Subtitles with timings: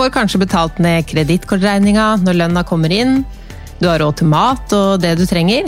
[0.00, 3.18] Får kanskje betalt ned kredittkortregninga når lønna kommer inn.
[3.82, 5.66] Du har råd til mat og det du trenger.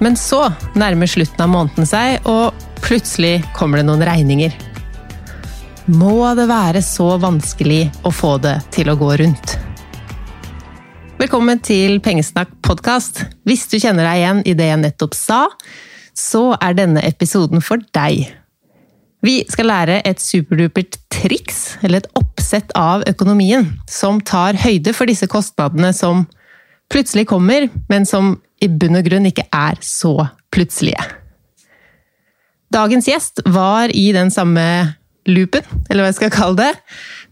[0.00, 0.46] Men så
[0.80, 4.56] nærmer slutten av måneden seg, og plutselig kommer det noen regninger.
[5.92, 9.58] Må det være så vanskelig å få det til å gå rundt?
[11.20, 13.26] Velkommen til Pengesnakk podkast.
[13.44, 15.42] Hvis du kjenner deg igjen i det jeg nettopp sa,
[16.16, 18.24] så er denne episoden for deg.
[19.20, 25.10] Vi skal lære et superdupert triks, eller et oppsett av økonomien, som tar høyde for
[25.10, 26.24] disse kostnadene som
[26.90, 30.14] plutselig kommer, men som i bunn og grunn ikke er så
[30.52, 31.02] plutselige.
[32.72, 34.64] Dagens gjest var i den samme
[35.28, 36.72] loopen, eller hva jeg skal kalle det.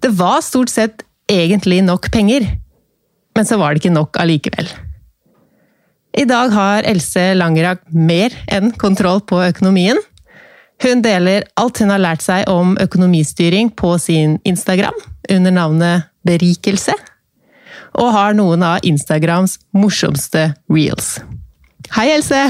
[0.04, 2.44] Det var stort sett egentlig nok penger,
[3.34, 4.68] men så var det ikke nok allikevel.
[6.18, 10.00] I dag har Else Langerak mer enn kontroll på økonomien.
[10.82, 14.94] Hun deler alt hun har lært seg om økonomistyring på sin Instagram
[15.30, 16.94] under navnet Berikelse,
[17.98, 21.16] og har noen av Instagrams morsomste reels.
[21.96, 22.42] Hei, Else!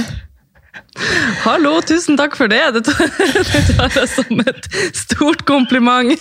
[1.44, 2.60] Hallo, tusen takk for det!
[2.74, 6.12] Det tar jeg som et stort kompliment.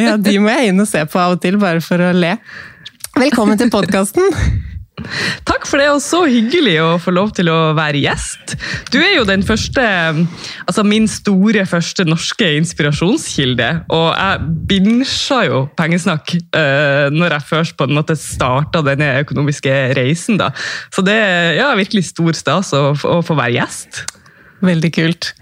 [0.00, 2.38] Ja, de må jeg inn og se på av og til, bare for å le.
[3.14, 4.32] Velkommen til podkasten!
[5.44, 8.54] Takk for det, og så hyggelig å få lov til å være gjest.
[8.94, 9.82] Du er jo den første,
[10.64, 13.70] altså min store første norske inspirasjonskilde.
[13.94, 19.74] Og jeg binsja jo pengesnakk uh, når jeg først på en måte starta denne økonomiske
[19.98, 20.38] reisen.
[20.38, 20.52] da.
[20.94, 24.04] Så det er ja, virkelig stor stas å, å få være gjest.
[24.64, 25.32] Veldig kult.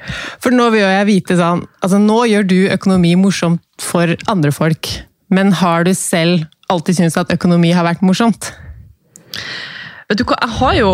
[0.42, 4.88] For nå vil jeg vite sånn altså Nå gjør du økonomi morsomt for andre folk,
[5.30, 8.50] men har du selv alltid syntes at økonomi har vært morsomt?
[10.08, 10.92] Vet du hva, jeg har jo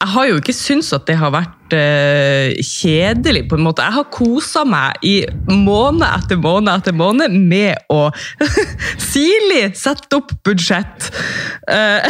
[0.00, 3.84] jeg har jo ikke syntes at det har vært uh, kjedelig, på en måte.
[3.84, 8.06] Jeg har kosa meg i måned etter måned etter måned med å
[9.10, 11.10] sirlig sette opp budsjett.
[11.70, 12.02] Uh,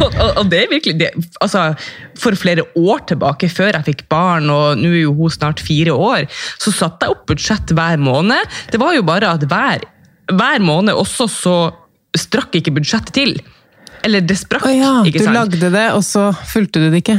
[0.00, 1.10] og, og, det er virkelig det,
[1.44, 1.76] altså,
[2.18, 5.94] For flere år tilbake, før jeg fikk barn, og nå er jo hun snart fire
[5.94, 6.24] år,
[6.58, 8.58] så satte jeg opp budsjett hver måned.
[8.72, 9.84] Det var jo bare at hver,
[10.32, 11.56] hver måned også så
[12.18, 13.36] strakk ikke budsjettet til.
[14.06, 14.92] Eller det sprakk, oh, ja.
[15.04, 15.34] ikke sant?
[15.34, 17.18] Du lagde det, og så fulgte du det ikke?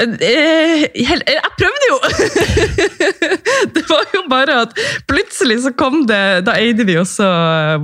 [0.00, 1.98] Eh, jeg prøvde jo!
[3.76, 4.72] det var jo bare at
[5.10, 7.26] plutselig så kom det Da eide vi også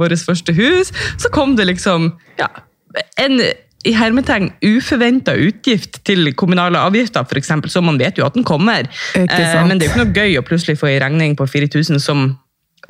[0.00, 0.92] vårt første hus.
[1.20, 2.48] Så kom det liksom ja,
[3.20, 3.40] en
[3.86, 8.88] i hermetegn uforventa utgift til kommunale avgifter, f.eks., så man vet jo at den kommer.
[9.14, 9.28] Eh,
[9.68, 12.32] men det er jo ikke noe gøy å plutselig få en regning på 4000 som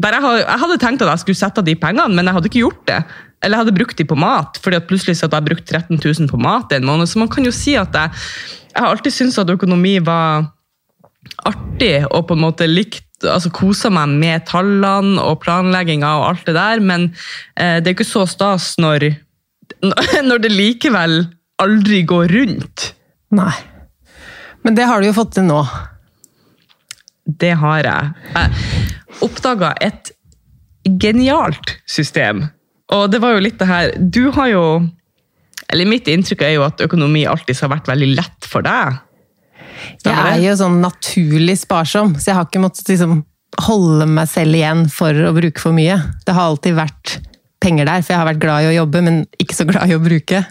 [0.03, 2.65] der jeg, hadde tenkt at jeg skulle sette av de pengene, men jeg hadde ikke
[2.65, 2.99] gjort det.
[3.47, 6.01] Eller jeg hadde brukt de på mat, fordi at plutselig så hadde jeg brukt 13
[6.03, 7.07] 000 på mat en måned.
[7.07, 8.11] Så man kan jo si at jeg,
[8.73, 10.51] jeg har alltid syntes at økonomi var
[11.47, 16.49] artig og på en måte likt altså kosa meg med tallene og planlegginga og alt
[16.49, 17.09] det der, men
[17.57, 19.09] eh, det er ikke så stas når,
[20.29, 21.23] når det likevel
[21.63, 22.91] aldri går rundt.
[23.37, 23.55] Nei.
[24.67, 25.63] Men det har du jo fått til nå.
[27.27, 28.13] Det har jeg.
[28.35, 30.13] Jeg oppdaga et
[31.03, 32.45] genialt system
[32.95, 34.63] Og det var jo litt det her Du har jo
[35.73, 39.01] Eller mitt inntrykk er jo at økonomi alltid har vært veldig lett for deg.
[40.07, 43.25] Jeg er jo sånn naturlig sparsom, så jeg har ikke måttet liksom
[43.67, 45.97] holde meg selv igjen for å bruke for mye.
[46.27, 47.17] Det har alltid vært
[47.63, 49.97] penger der, for jeg har vært glad i å jobbe, men ikke så glad i
[49.97, 50.43] å bruke.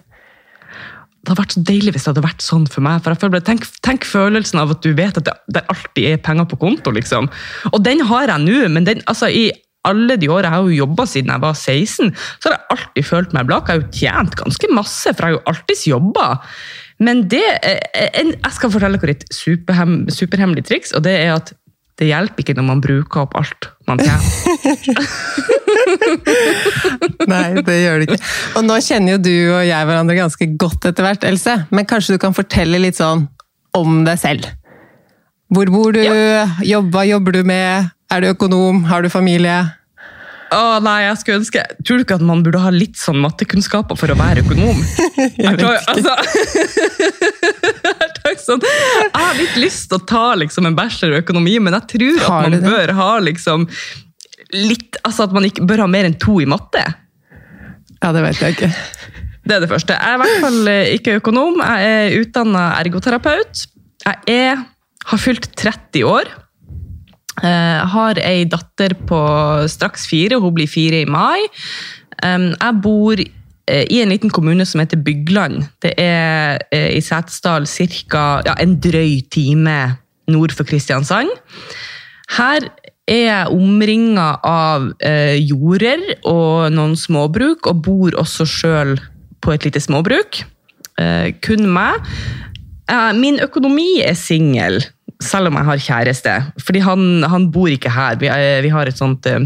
[1.26, 3.02] Det hadde vært så deilig hvis det hadde vært sånn for meg.
[3.02, 6.24] for jeg føler, tenk, tenk følelsen av at du vet at det, det alltid er
[6.26, 6.94] penger på konto.
[6.94, 7.30] liksom.
[7.72, 9.50] Og den har jeg nå, men den, altså, i
[9.90, 13.10] alle de årene jeg har jo jobba siden jeg var 16, så har jeg alltid
[13.10, 13.70] følt meg blakk.
[13.70, 16.30] Jeg har jo tjent ganske masse, for jeg har jo alltids jobba.
[17.06, 21.54] Men det, jeg skal fortelle dere et superhem, superhemmelig triks, og det er at
[21.96, 24.28] det hjelper ikke når man bruker opp alt man tjener.
[27.32, 28.20] Nei, det gjør det ikke.
[28.60, 31.56] Og nå kjenner jo du og jeg hverandre ganske godt etter hvert, Else.
[31.72, 33.28] Men kanskje du kan fortelle litt sånn
[33.76, 34.50] om deg selv?
[35.56, 36.02] Hvor bor du?
[36.04, 36.48] Ja.
[36.66, 37.95] Jobba, jobber du med?
[38.14, 38.84] Er du økonom?
[38.90, 39.64] Har du familie?
[40.54, 43.98] Å nei, jeg skulle ønske Tror du ikke at man burde ha litt sånn mattekunnskaper
[43.98, 44.78] for å være økonom?
[45.46, 46.14] jeg, tror, altså,
[48.30, 51.78] jeg, sånn, jeg har litt lyst til å ta liksom, en bachelor i økonomi, men
[51.80, 53.68] jeg tror at man bør ha liksom,
[54.54, 56.84] litt Altså at man ikke bør ha mer enn to i matte.
[58.02, 58.72] Ja, det vet jeg ikke.
[59.46, 59.94] Det er det første.
[59.98, 61.60] Jeg er i hvert fall eh, ikke økonom.
[61.62, 63.66] Jeg er utdanna ergoterapeut.
[64.06, 64.64] Jeg er,
[65.10, 66.32] har fylt 30 år.
[67.44, 69.20] Eh, har ei datter på
[69.68, 71.48] straks fire, hun blir fire i mai.
[72.24, 75.66] Jeg bor eh, i en liten kommune som heter Bygland.
[75.84, 78.24] Det er eh, i Setesdal ca.
[78.48, 79.98] Ja, en drøy time
[80.32, 81.32] nord for Kristiansand.
[82.38, 82.70] Her
[83.06, 84.88] er jeg omringa av
[85.38, 88.96] jorder og noen småbruk, og bor også sjøl
[89.46, 90.42] på et lite småbruk.
[91.46, 92.02] kun meg.
[93.20, 94.82] Min økonomi er singel
[95.24, 96.34] selv om jeg har kjæreste.
[96.66, 98.18] Fordi han, han bor ikke her.
[98.22, 99.46] Vi, er, vi har et sånt uh,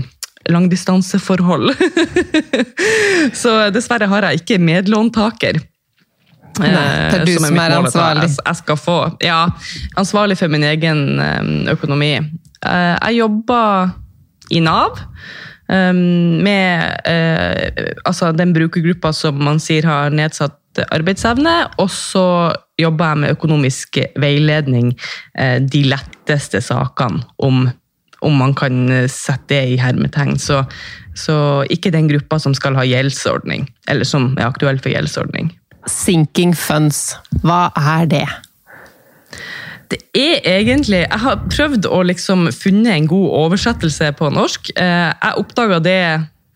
[0.49, 1.73] langdistanseforhold.
[3.41, 5.61] så dessverre har jeg ikke medlåntaker.
[6.59, 8.27] Nei, det er du som, som er ansvarlig.
[8.27, 8.99] Jeg, jeg, skal få.
[9.23, 9.41] Ja,
[9.99, 11.21] ansvarlig for min egen
[11.71, 12.17] økonomi.
[12.59, 13.93] Jeg jobber
[14.51, 14.99] i Nav.
[15.69, 17.05] Med
[18.09, 20.59] altså den brukergruppa som man sier har nedsatt
[20.93, 21.55] arbeidsevne.
[21.81, 22.25] Og så
[22.79, 24.93] jobber jeg med økonomisk veiledning,
[25.37, 27.67] eh, de letteste sakene om,
[28.21, 30.37] om man kan sette det i hermetegn.
[30.39, 30.63] Så,
[31.15, 35.51] så ikke den gruppa som skal ha gjeldsordning, eller som er aktuell for gjeldsordning.
[35.89, 38.27] Sinking funds, hva er det?
[39.89, 44.69] Det er egentlig Jeg har prøvd å liksom funne en god oversettelse på norsk.
[44.77, 46.01] Eh, jeg oppdaga det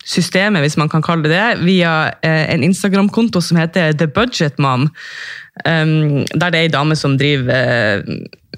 [0.05, 4.59] systemet, hvis man kan kalle det det, via eh, en Instagram-konto som heter The Budget
[4.61, 4.89] Mom.
[5.65, 8.15] Um, der det er ei dame som driver uh,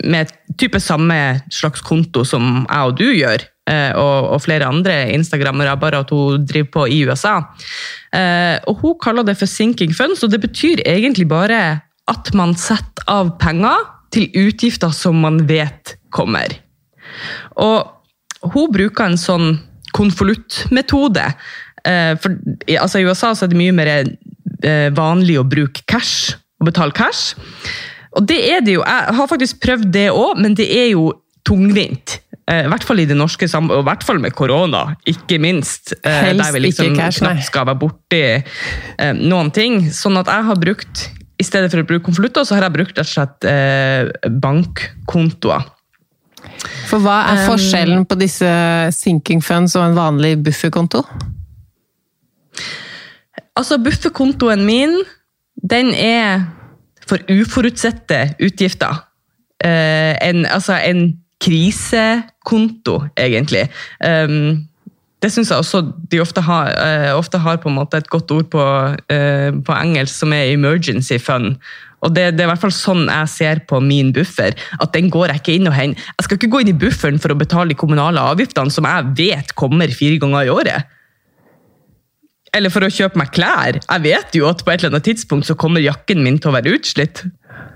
[0.08, 5.76] med type samme slags konto som jeg og du gjør, uh, og, flere andre instagrammere,
[5.80, 7.42] bare at hun driver på i USA.
[8.68, 13.04] Og Hun kaller det for sinking funds, og det betyr egentlig bare at man setter
[13.12, 13.76] av penger
[14.14, 16.54] til utgifter som man vet kommer.
[17.60, 19.58] Og hun bruker en sånn
[19.96, 21.30] konvoluttmetode.
[21.86, 22.34] For
[22.82, 23.90] altså, I USA så er det mye mer
[24.98, 27.36] vanlig å bruke cash å betale cash.
[28.16, 28.84] Og det er det jo.
[28.86, 31.10] Jeg har faktisk prøvd det òg, men det er jo
[31.46, 32.20] tungvint.
[32.46, 35.40] Eh, I hvert fall i det norske samfunnet, og i hvert fall med korona, ikke
[35.42, 35.94] minst.
[36.00, 39.84] Eh, Helst der vi liksom ikke cash, knapt skal være borti eh, noen ting.
[39.94, 42.96] Sånn at jeg har brukt, i stedet for å bruke konvolutter, så har jeg brukt
[42.96, 45.72] rett og slett eh, bankkontoer.
[46.90, 48.50] For hva er forskjellen på disse
[48.96, 51.02] sinking funds og en vanlig bufferkonto?
[53.56, 55.00] Altså, bufferkontoen min
[55.70, 56.46] den er
[57.08, 59.02] for uforutsette utgifter.
[59.66, 63.68] Uh, en, altså en krisekonto, egentlig.
[65.24, 65.82] Det syns jeg også
[66.12, 68.64] de ofte har, uh, ofte har, på en måte et godt ord på,
[69.14, 71.56] uh, på engelsk, som er emergency fund.
[72.06, 74.54] Og det, det, er i hvert fall sånn jeg ser på min buffer.
[74.80, 75.96] at den går Jeg ikke inn og hen.
[75.96, 79.16] Jeg skal ikke gå inn i bufferen for å betale de kommunale avgiftene som jeg
[79.18, 80.92] vet kommer fire ganger i året
[82.56, 83.80] eller for å kjøpe meg klær.
[83.82, 86.56] Jeg vet jo at på et eller annet tidspunkt så kommer jakken min til å
[86.56, 87.26] være utslitt.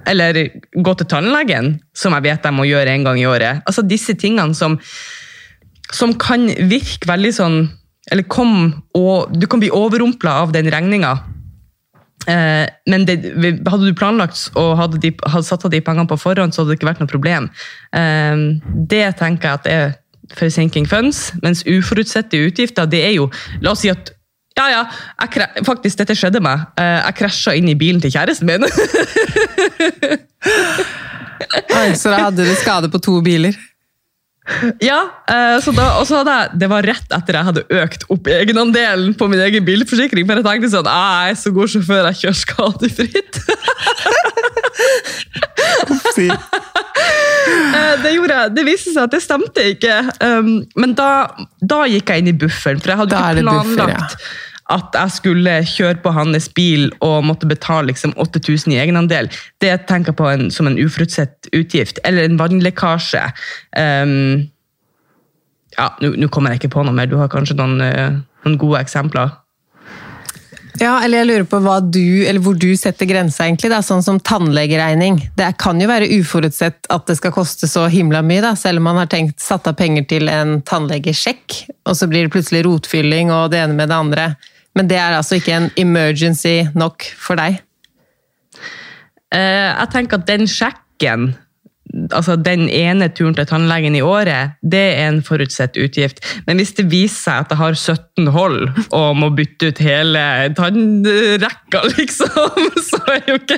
[0.07, 0.39] Eller
[0.71, 3.63] gå til tannlegen, som jeg vet jeg må gjøre en gang i året.
[3.67, 4.77] Altså Disse tingene som,
[5.91, 7.59] som kan virke veldig sånn
[8.09, 11.11] Eller kom og Du kan bli overrumpla av den regninga.
[12.29, 13.17] Eh, men det,
[13.65, 16.75] hadde du planlagt og hadde, de, hadde, satt av de pengene på forhånd, så hadde
[16.75, 17.49] det ikke vært noe problem.
[17.95, 18.45] Eh,
[18.91, 19.97] det tenker jeg at er
[20.37, 21.31] for sinking funds.
[21.43, 23.29] Mens uforutsette utgifter, det er jo
[23.63, 24.13] La oss si at
[24.59, 24.83] ja, ja.
[25.23, 26.65] Jeg, faktisk, dette skjedde meg.
[26.79, 28.65] Eh, jeg krasja inn i bilen til kjæresten min.
[31.79, 33.55] Oi, så da hadde du skade på to biler?
[34.81, 38.05] Ja, eh, så da, og så hadde jeg, Det var rett etter jeg hadde økt
[38.09, 40.27] opp egenandelen på min egen bilforsikring.
[40.27, 43.41] For jeg tenkte sånn, «Ah, jeg er så god sjåfør, jeg kjører skadefritt.
[47.49, 48.51] Eh, det gjorde jeg.
[48.57, 49.95] Det viste seg at det stemte ikke.
[50.21, 51.09] Um, men da,
[51.61, 53.69] da gikk jeg inn i bufferen, for jeg hadde ikke planlagt.
[53.69, 58.79] buffer, planlagt at jeg skulle kjøre på hans bil og måtte betale liksom 8000 i
[58.83, 59.29] egenandel.
[59.61, 62.01] Det tenker jeg på en, som en uforutsett utgift.
[62.05, 63.25] Eller en vannlekkasje.
[63.73, 64.49] Um,
[65.77, 67.09] ja, Nå kommer jeg ikke på noe mer.
[67.09, 69.33] Du har kanskje noen, eh, noen gode eksempler?
[70.79, 71.59] Ja, eller jeg lurer på
[71.91, 73.71] du, hvor du setter grensa, egentlig.
[73.73, 75.17] Er sånn som tannlegeregning.
[75.35, 78.87] Det kan jo være uforutsett at det skal koste så himla mye, da, selv om
[78.87, 81.57] man har tenkt satt av penger til en tannlegesjekk,
[81.89, 84.29] og så blir det plutselig rotfylling og det ene med det andre.
[84.77, 87.59] Men det er altså ikke en emergency nok for deg?
[89.33, 91.33] Eh, jeg tenker at den sjekken
[92.13, 96.21] altså den ene turen til tannlegen i året, det er en forutsett utgift.
[96.47, 98.59] Men hvis det viser seg at jeg har 17 hold
[98.95, 100.23] og må bytte ut hele
[100.57, 103.57] tannrekka, liksom, så er jo ikke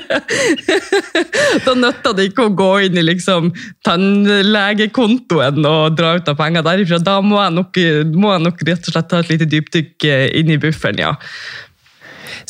[1.66, 3.52] Da nytter det ikke å gå inn i liksom
[3.86, 7.02] tannlegekontoen og dra ut av penger derifra.
[7.04, 7.82] Da må jeg nok,
[8.16, 10.08] må jeg nok rett og slett ta et lite dypdykk
[10.40, 11.14] inn i bufferen, ja.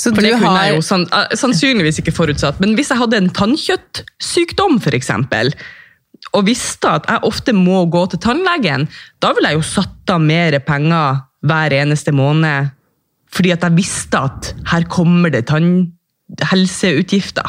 [0.01, 2.57] Så For du det kunne har jeg jo sann- eh, sannsynligvis ikke forutsatt.
[2.63, 5.11] Men hvis jeg hadde en tannkjøttsykdom, f.eks.,
[6.37, 8.87] og visste at jeg ofte må gå til tannlegen,
[9.21, 12.69] da ville jeg jo satt av mer penger hver eneste måned.
[13.31, 17.47] Fordi at jeg visste at her kommer det tannhelseutgifter.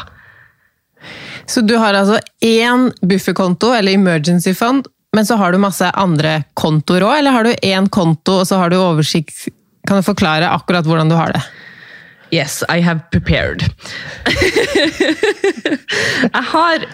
[1.45, 6.43] Så du har altså én bufferkonto, eller emergency fund, men så har du masse andre
[6.57, 9.49] kontoer òg, eller har du én konto, og så har du oversikt
[9.85, 11.41] Kan du forklare akkurat hvordan du har det?
[12.33, 13.61] Yes, I have prepared.
[16.33, 16.87] jeg har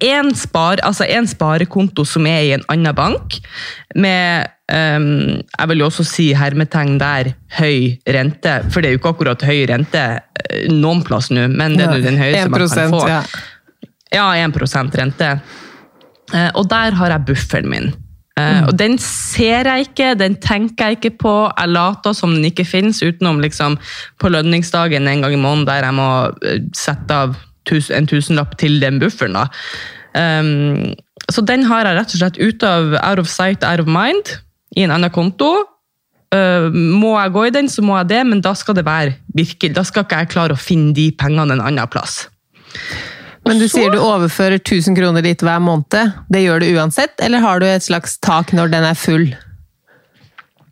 [0.00, 3.36] én spar, altså sparekonto som er i en annen bank,
[3.94, 8.60] med um, jeg vil jo også si hermetegn der høy rente.
[8.70, 11.92] For det er jo ikke akkurat høy rente eh, noen plass nå, men det er
[11.92, 13.06] nå den høyeste man kan få.
[13.10, 13.22] ja.
[14.10, 15.26] Ja, 1 rente.
[16.32, 17.92] Uh, Og der har jeg bufferen min.
[18.40, 21.34] Eh, Og den ser jeg ikke, den tenker jeg ikke på.
[21.58, 23.78] Jeg later som den ikke finnes, utenom liksom
[24.20, 26.10] på lønningsdagen en gang i måneden der jeg må
[26.42, 27.38] eh, sette av
[27.70, 29.36] en tusenlapp til den bufferen.
[29.36, 29.46] da.
[30.14, 30.94] Um,
[31.30, 34.40] så den har jeg rett og slett ut av out of sight, out of mind,
[34.74, 35.50] i en annen konto.
[36.34, 39.14] Uh, må jeg gå i den, så må jeg det, men da skal det være
[39.34, 42.24] virkelig, da skal ikke jeg klare å finne de pengene en annen plass.
[43.46, 46.12] Men du så- sier du overfører 1000 kroner dit hver måned.
[46.30, 49.30] Det gjør du uansett, eller har du et slags tak når den er full?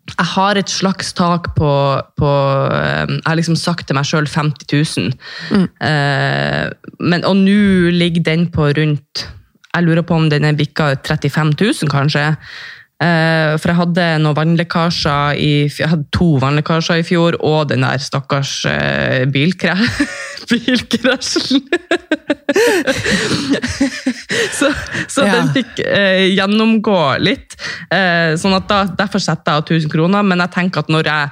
[0.08, 1.70] jeg har et slags tak på,
[2.16, 2.28] på
[2.72, 4.64] eh, Jeg har liksom sagt til meg sjøl 50
[4.96, 5.66] 000.
[5.84, 9.26] Eh, men, og nå ligger den på rundt
[9.74, 12.24] Jeg lurer på om den er bikka 35 000, kanskje.
[12.98, 17.84] Eh, for jeg hadde noen vannlekkasjer i, jeg hadde to vannlekkasjer i fjor, og den
[17.86, 19.76] der stakkars eh, bilkre,
[20.50, 21.62] bilkrasjen.
[24.58, 24.72] så
[25.06, 25.32] så Ja.
[25.38, 27.54] den fikk eh, gjennomgå litt.
[27.92, 31.04] Eh, sånn at da, Derfor setter jeg av 1000 kroner, men jeg tenker at når
[31.12, 31.30] jeg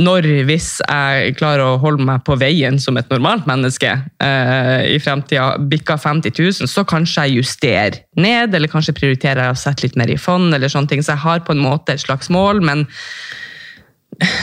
[0.00, 3.90] når, hvis jeg klarer å holde meg på veien som et normalt menneske
[4.24, 9.56] eh, i fremtida, bikker 50 000, så kanskje jeg justerer ned, eller kanskje prioriterer jeg
[9.56, 11.04] å sette litt mer i fond, eller sånne ting.
[11.04, 12.86] Så jeg har på en måte et slags mål, men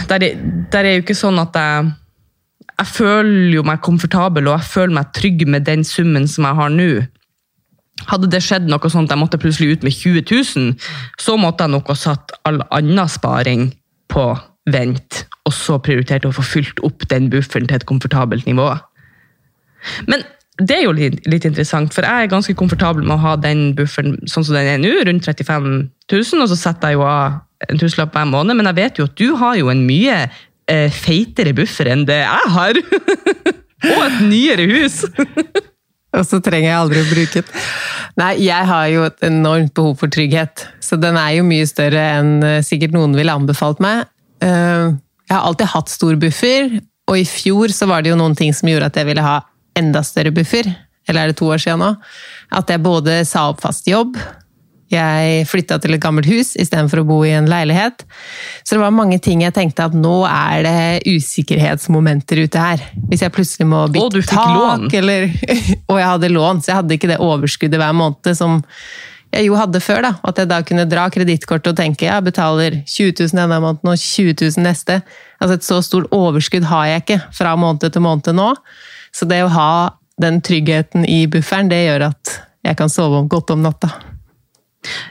[0.09, 0.43] der er,
[0.73, 1.89] der er jo ikke sånn at jeg
[2.79, 6.55] Jeg føler jo meg komfortabel, og jeg føler meg trygg med den summen som jeg
[6.55, 6.85] har nå.
[8.07, 10.23] Hadde det skjedd noe sånt, jeg måtte plutselig ut med 20
[10.55, 10.69] 000,
[11.19, 13.65] så måtte jeg nok ha satt all annen sparing
[14.07, 14.23] på
[14.69, 18.73] vent, og så prioritert å få fylt opp den bufferen til et komfortabelt nivå.
[20.11, 20.25] Men
[20.59, 23.69] det er jo litt, litt interessant, for jeg er ganske komfortabel med å ha den
[23.77, 25.69] bufferen sånn som den er nå, rundt 35
[26.11, 27.39] 000, og så setter jeg jo av
[27.69, 30.19] en tusenlapp hver måned, men jeg vet jo at du har jo en mye
[30.69, 32.79] eh, feitere buffer enn det jeg har.
[33.89, 35.03] og et nyere hus.
[36.17, 37.65] Og så trenger jeg aldri å bruke den.
[38.17, 42.01] Nei, jeg har jo et enormt behov for trygghet, så den er jo mye større
[42.17, 44.09] enn eh, sikkert noen ville anbefalt meg.
[44.41, 44.89] Eh,
[45.29, 46.79] Jeg har alltid hatt stor buffer,
[47.09, 49.39] og i fjor så var det jo noen ting som gjorde at jeg ville ha
[49.77, 50.65] enda større buffer.
[51.09, 51.93] Eller er det to år siden nå?
[52.57, 54.17] At jeg både sa opp fast jobb,
[54.89, 58.01] jeg flytta til et gammelt hus istedenfor å bo i en leilighet.
[58.65, 62.81] Så det var mange ting jeg tenkte at nå er det usikkerhetsmomenter ute her.
[63.11, 65.29] Hvis jeg plutselig må bytte tak, eller
[65.91, 68.63] Og jeg hadde lån, så jeg hadde ikke det overskuddet hver måned som
[69.33, 70.01] jeg jo hadde før.
[70.01, 73.91] da, At jeg da kunne dra kredittkortet og tenke jeg betaler 20 000 denne måneden
[73.91, 75.01] og 20 000 neste.
[75.39, 78.53] Altså Et så stort overskudd har jeg ikke fra måned til måned nå.
[79.13, 79.71] Så det å ha
[80.19, 83.91] den tryggheten i bufferen, det gjør at jeg kan sove godt om natta.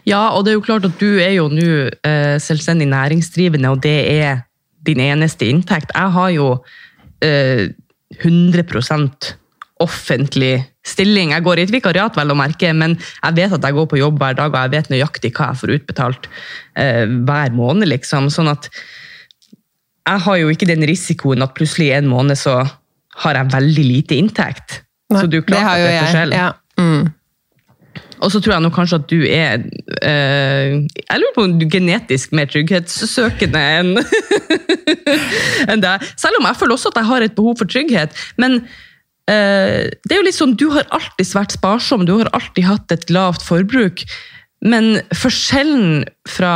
[0.09, 3.83] Ja, og det er jo klart at du er jo nå eh, selvstendig næringsdrivende, og
[3.85, 4.45] det er
[4.87, 5.93] din eneste inntekt.
[5.95, 6.49] Jeg har jo
[7.25, 7.69] eh,
[8.21, 8.65] 100
[9.85, 10.53] offentlig
[10.87, 11.33] stilling.
[11.35, 14.01] Jeg går i et vikariat, vel å merke, men jeg vet at jeg går på
[14.01, 16.31] jobb hver dag, og jeg vet nøyaktig hva jeg får utbetalt
[16.79, 18.31] eh, hver måned, liksom.
[18.33, 18.71] Sånn at
[20.09, 22.63] jeg har jo ikke den risikoen at plutselig en måned så
[23.25, 24.81] har jeg veldig lite inntekt.
[25.13, 26.37] Nei, så du klarer det at det er forskjell.
[26.37, 26.51] Ja.
[26.79, 27.15] Mm.
[28.19, 29.63] Og så tror jeg nok kanskje at du er
[30.03, 33.93] eh, Jeg lurer på om du er genetisk mer trygghetssøkende enn
[35.73, 36.07] en deg.
[36.19, 38.15] Selv om jeg føler også at jeg har et behov for trygghet.
[38.41, 38.61] Men
[39.29, 43.11] det er jo litt sånn, du har alltid vært sparsom, du har alltid hatt et
[43.13, 44.05] lavt forbruk.
[44.65, 46.55] Men forskjellen fra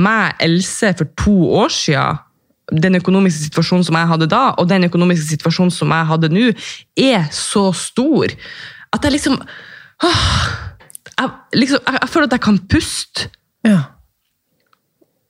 [0.00, 2.18] meg, Else, for to år siden
[2.70, 6.50] den økonomiske situasjonen som jeg hadde da, og den økonomiske situasjonen som jeg hadde nå,
[6.94, 8.30] er så stor
[8.94, 9.38] at jeg liksom
[10.06, 10.28] åh,
[11.18, 13.26] jeg, liksom, jeg, jeg føler at jeg kan puste,
[13.66, 13.80] Ja.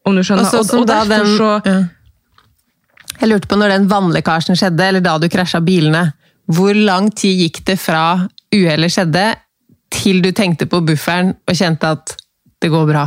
[0.06, 0.46] om du skjønner.
[0.46, 1.80] Og sånn og derfor den, så, ja.
[3.20, 6.06] Jeg lurte på når den vannlekkasjen skjedde, eller da du krasja bilene.
[6.50, 9.26] Hvor lang tid gikk det fra uhellet skjedde,
[9.90, 12.14] til du tenkte på bufferen og kjente at
[12.62, 13.04] det går bra?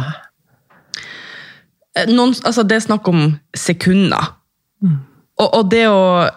[2.10, 3.26] noen, altså det er snakk om
[3.58, 4.34] sekunder.
[4.84, 6.30] Og, og det å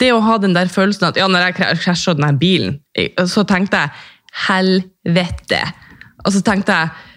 [0.00, 2.78] Det å ha den der følelsen at ja, når jeg krasja den bilen,
[3.28, 3.90] så tenkte jeg
[4.46, 5.58] helvete.
[6.24, 7.09] Og så tenkte jeg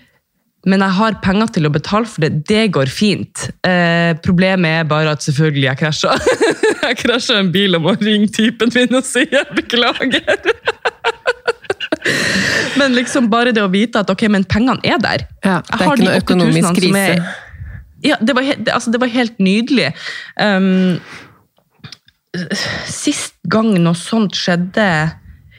[0.70, 2.46] men jeg har penger til å betale for det.
[2.48, 3.48] Det går fint.
[3.68, 6.14] Eh, problemet er bare at selvfølgelig jeg krasja.
[6.86, 10.24] jeg krasja en bil og må ringe typen min og si jeg beklager.
[12.80, 15.28] men liksom bare det å vite at ok, men pengene er der.
[15.44, 17.04] Ja, det er har ikke noe økonomisk krise.
[17.18, 17.52] er-
[18.04, 19.94] ja, det var, det, altså, det var helt nydelig.
[20.36, 21.00] Um,
[22.90, 24.86] sist gang noe sånt skjedde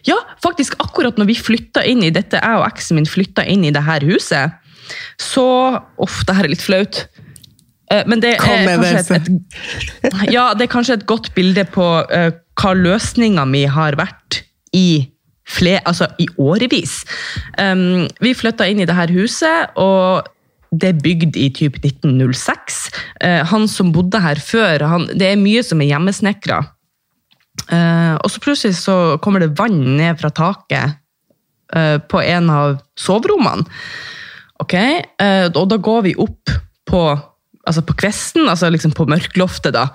[0.04, 3.64] Ja, faktisk akkurat når vi flytta inn i dette, jeg og eksen min flytta inn
[3.64, 4.58] i det her huset,
[5.20, 5.46] så
[6.02, 7.04] Uff, det her er litt flaut.
[7.92, 9.30] Eh, Men det er, kanskje et,
[10.08, 14.42] et, ja, det er kanskje et godt bilde på uh, hva løsninga mi har vært
[14.74, 15.10] i
[15.44, 17.02] fler, altså i årevis.
[17.60, 20.24] Um, vi flytta inn i det her huset, og
[20.74, 22.80] det er bygd i typ 1906.
[23.20, 26.62] Uh, han som bodde her før, han, det er mye som er hjemmesnekra.
[27.68, 30.98] Uh, og så plutselig så kommer det vann ned fra taket
[31.74, 33.64] eh, på en av soverommene.
[34.64, 36.52] Ok, eh, og da går vi opp
[36.88, 37.02] på,
[37.64, 39.90] altså på kvesten, altså liksom på mørkloftet da.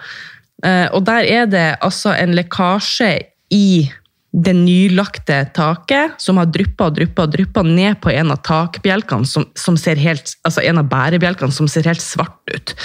[0.66, 3.16] Eh, og der er det altså en lekkasje
[3.56, 3.90] i
[4.30, 9.26] det nylagte taket, som har dryppa og dryppa og dryppa ned på en av takbjelkene,
[9.26, 12.76] som, som ser helt, altså en av bærebjelkene som ser helt svart ut.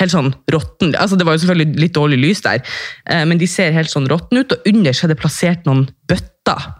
[0.00, 0.94] Helt sånn råtten.
[0.96, 2.64] Altså det var jo selvfølgelig litt dårlig lys der,
[3.04, 5.84] eh, men de ser helt sånn råtten ut, og under så er det plassert noen
[6.08, 6.70] bøtter.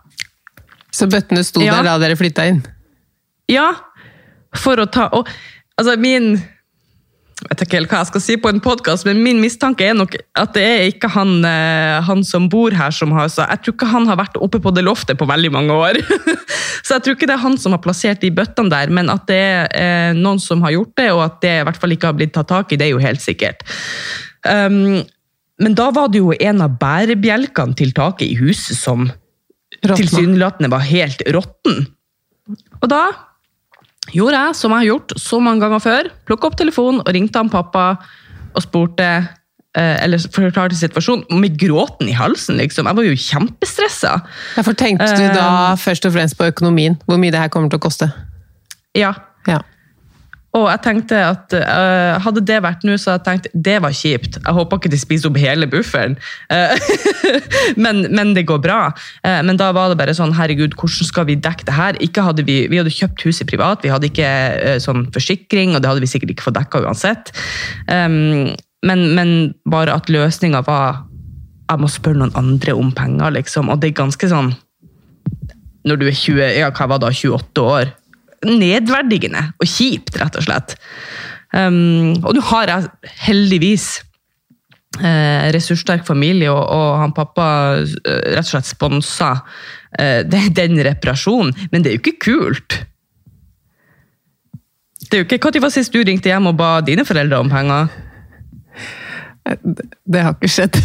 [0.94, 1.76] Så bøttene sto Ja.
[1.76, 2.62] der da dere flytta inn?
[3.52, 3.74] Ja,
[4.58, 5.30] for å ta og,
[5.74, 9.40] Altså, min Jeg vet ikke helt hva jeg skal si på en podkast, men min
[9.42, 13.26] mistanke er nok at det er ikke han, eh, han som bor her som har
[13.28, 15.98] så Jeg tror ikke han har vært oppe på det loftet på veldig mange år.
[16.86, 19.26] så jeg tror ikke det er han som har plassert de bøttene der, men at
[19.28, 22.12] det er eh, noen som har gjort det, og at det i hvert fall ikke
[22.12, 23.66] har blitt tatt tak i, det er jo helt sikkert.
[24.46, 25.02] Um,
[25.60, 29.10] men da var det jo en av bærebjelkene til taket i huset som
[29.84, 31.86] tilsynelatende var helt råtten.
[32.80, 33.04] Og da
[34.12, 36.10] gjorde jeg som jeg har gjort så mange ganger før.
[36.28, 37.86] Plukka opp telefonen og ringte han pappa
[38.54, 42.58] og spurte eh, eller forklarte situasjonen med gråten i halsen.
[42.60, 42.86] liksom.
[42.90, 44.16] Jeg var jo kjempestressa.
[44.56, 47.80] Derfor tenkte du da først og fremst på økonomien, hvor mye det her kommer til
[47.80, 48.10] å koste.
[48.94, 49.14] Ja.
[49.48, 49.60] Ja.
[50.54, 53.94] Og jeg tenkte at uh, hadde det vært nå, så hadde jeg tenkt det var
[53.96, 54.38] kjipt.
[54.38, 56.14] Jeg håper ikke de spiser opp hele bufferen.
[56.52, 56.74] uh,
[57.84, 58.80] men, men det går bra.
[59.26, 61.98] Uh, men da var det bare sånn, herregud, hvordan skal vi dekke det her?
[62.24, 66.04] Hadde vi, vi hadde kjøpt huset privat, vi hadde ikke sånn forsikring, og det hadde
[66.04, 67.34] vi sikkert ikke fått dekka uansett.
[67.90, 69.34] Um, men, men
[69.70, 71.02] bare at løsninga var
[71.64, 73.70] jeg må spørre noen andre om penger, liksom.
[73.72, 74.52] Og det er ganske sånn
[75.88, 77.92] Når du er 20, ja, hva var da, 28 år
[78.48, 80.76] nedverdigende og kjipt, rett og slett.
[81.54, 83.86] Um, og nå har jeg heldigvis
[85.00, 87.46] eh, ressurssterk familie, og, og han pappa
[87.78, 89.30] eh, rett og slett sponsa
[89.98, 90.20] eh,
[90.58, 92.80] den, reparasjonen, men det er jo ikke kult.
[95.04, 97.50] Det er jo ikke, Når var sist du ringte hjem og ba dine foreldre om
[97.52, 97.92] penger?
[99.44, 100.80] Det har ikke skjedd.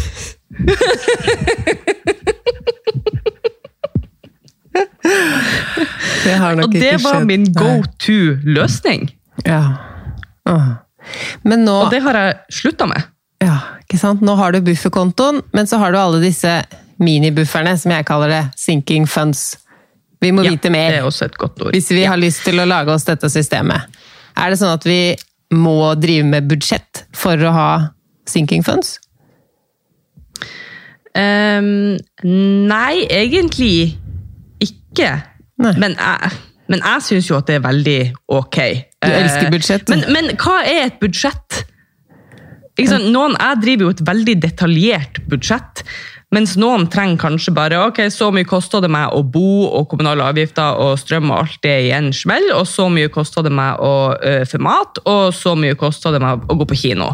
[6.24, 7.06] Det har nok Og ikke det skjedd.
[7.06, 7.70] var min go
[8.04, 9.08] to-løsning.
[9.46, 9.62] Ja.
[11.46, 13.06] Men nå Og det har jeg slutta med.
[13.40, 14.20] Ja, ikke sant?
[14.24, 16.58] Nå har du bufferkontoen, men så har du alle disse
[17.00, 19.54] minibufferne, som jeg kaller det, sinking funds.
[20.20, 21.72] Vi må Ja, vite Det er også et godt ord.
[21.72, 23.80] hvis vi har lyst til å lage oss dette systemet.
[24.36, 25.16] Er det sånn at vi
[25.56, 27.70] må drive med budsjett for å ha
[28.28, 28.98] sinking funds?
[31.16, 31.96] Um,
[32.70, 33.96] nei, egentlig
[34.90, 35.10] ikke.
[35.60, 35.74] Nei.
[35.80, 36.36] Men jeg,
[36.72, 37.98] men jeg syns jo at det er veldig
[38.28, 38.60] ok.
[39.00, 39.90] Du elsker Eh, budsjett.
[39.92, 41.64] Men, men hva er et budsjett?
[42.80, 45.82] Noen, jeg driver jo et veldig detaljert budsjett.
[46.30, 50.28] Mens noen trenger kanskje bare ok, så mye koster det meg å bo og kommunale
[50.30, 53.82] avgifter og strøm og alt det i en smell, og så mye koster det meg
[53.82, 57.10] å ø, få mat, og så mye koster det meg å gå på kino.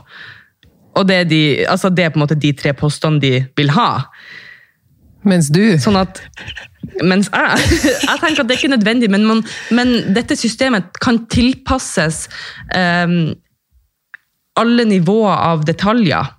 [0.96, 3.72] Og det er, de, altså det er på en måte de tre postene de vil
[3.72, 3.88] ha.
[5.26, 6.20] Mens du Sånn at
[7.04, 9.42] Mens jeg, jeg tenker at det er ikke nødvendig, men, man,
[9.74, 12.22] men dette systemet kan tilpasses
[12.72, 13.34] um,
[14.56, 16.30] alle nivåer av detaljer.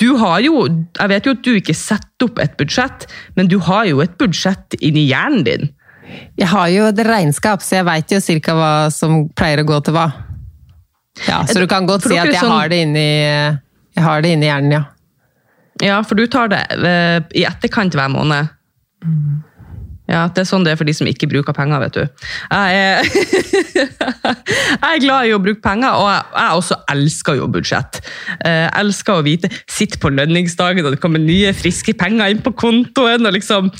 [0.00, 0.64] Du har jo,
[0.96, 3.04] Jeg vet jo at du ikke setter opp et budsjett,
[3.36, 5.68] men du har jo et budsjett inni hjernen din.
[6.40, 9.78] Jeg har jo et regnskap, så jeg veit jo cirka hva som pleier å gå
[9.84, 10.08] til hva.
[11.26, 13.08] Ja, Så du kan godt si at jeg har det inni,
[13.92, 14.82] jeg har det inni hjernen, ja.
[15.82, 18.52] Ja, for du tar det eh, i etterkant hver måned.
[20.10, 22.26] Ja, Det er sånn det er for de som ikke bruker penger, vet du.
[22.52, 23.06] Jeg er,
[24.82, 28.00] jeg er glad i å bruke penger, og jeg, jeg også elsker jo budsjett.
[28.42, 32.52] Jeg elsker å vite Sitte på lønningsdagen og det kommer nye, friske penger inn på
[32.58, 33.70] kontoen, og liksom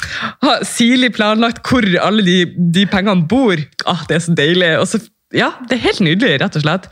[0.47, 2.39] ha sirlig planlagt hvor alle de,
[2.79, 3.61] de pengene bor.
[3.85, 4.73] Ah, det er så deilig.
[4.89, 5.03] Så,
[5.37, 6.89] ja, det er helt nydelig, rett og slett.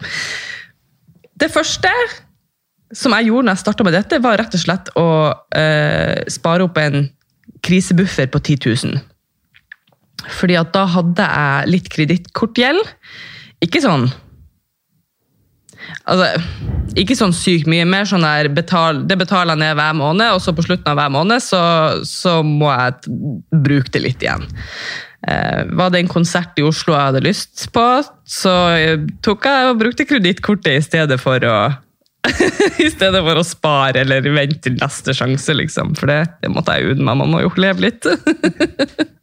[1.40, 1.94] Det første
[2.96, 5.08] som jeg gjorde når jeg starta med dette, var rett og slett å
[5.56, 7.06] eh, spare opp en
[7.64, 9.04] krisebuffer på 10 000.
[10.40, 12.90] Fordi at da hadde jeg litt kredittkortgjeld.
[13.64, 14.10] Ikke sånn
[16.06, 16.26] Altså,
[17.00, 17.86] ikke sånn sykt mye.
[17.88, 20.98] Mer sånn der betal, Det betaler jeg ned hver måned, og så på slutten av
[21.00, 21.60] hver måned så,
[22.06, 23.16] så må jeg
[23.64, 24.44] bruke det litt igjen.
[25.28, 27.86] Eh, var det en konsert i Oslo jeg hadde lyst på,
[28.24, 31.56] så jeg tok jeg og brukte kredittkortet i stedet for å
[32.84, 35.94] i stedet for å spare eller vente til neste sjanse, liksom.
[35.98, 37.18] For det, det måtte jeg unne meg.
[37.22, 38.06] Man må jo leve litt.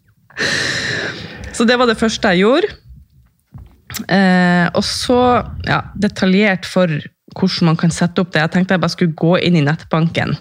[1.56, 2.74] så det var det første jeg gjorde.
[4.12, 5.20] Eh, og så
[5.68, 6.92] ja, detaljert for
[7.38, 8.44] hvordan man kan sette opp det.
[8.44, 10.36] Jeg tenkte jeg bare skulle gå inn i nettbanken.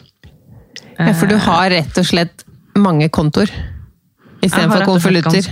[0.99, 1.13] ja.
[1.13, 3.53] For du har rett og slett mange kontoer
[4.45, 5.49] istedenfor konvolutter.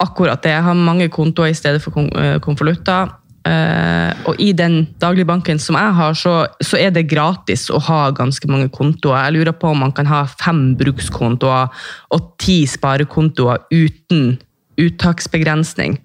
[0.00, 0.54] Akkurat det.
[0.54, 3.10] Jeg har mange kontoer i stedet for eh, konvolutter.
[3.48, 8.02] Eh, og i den dagligbanken som jeg har, så, så er det gratis å ha
[8.16, 9.16] ganske mange kontoer.
[9.24, 11.70] Jeg lurer på om man kan ha fem brukskontoer
[12.12, 14.34] og ti sparekontoer uten
[14.80, 15.98] uttaksbegrensning.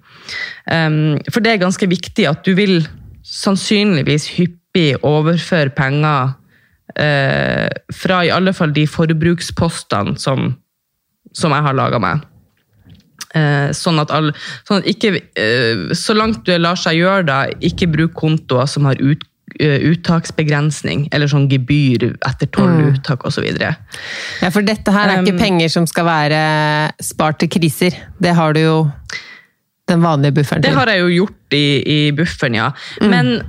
[0.68, 2.80] Um, for det er ganske viktig at du vil
[3.26, 6.32] sannsynligvis hyppig overføre penger
[6.96, 10.50] uh, fra i alle fall de forbrukspostene som,
[11.36, 12.24] som jeg har laga meg.
[13.36, 14.30] Eh, sånn at, all,
[14.66, 18.86] sånn at ikke, eh, så langt det lar seg gjøre, da, ikke bruk kontoer som
[18.88, 19.24] har ut,
[19.60, 23.46] eh, uttaksbegrensning, eller sånn gebyr etter tolv uttak osv.
[23.60, 26.40] Ja, for dette her er ikke Um, penger som skal være
[27.02, 27.98] spart til kriser.
[28.22, 28.78] Det har du jo
[29.86, 30.70] den vanlige bufferen til.
[30.70, 32.70] Det har jeg jo gjort i, i bufferen, ja.
[33.02, 33.42] Men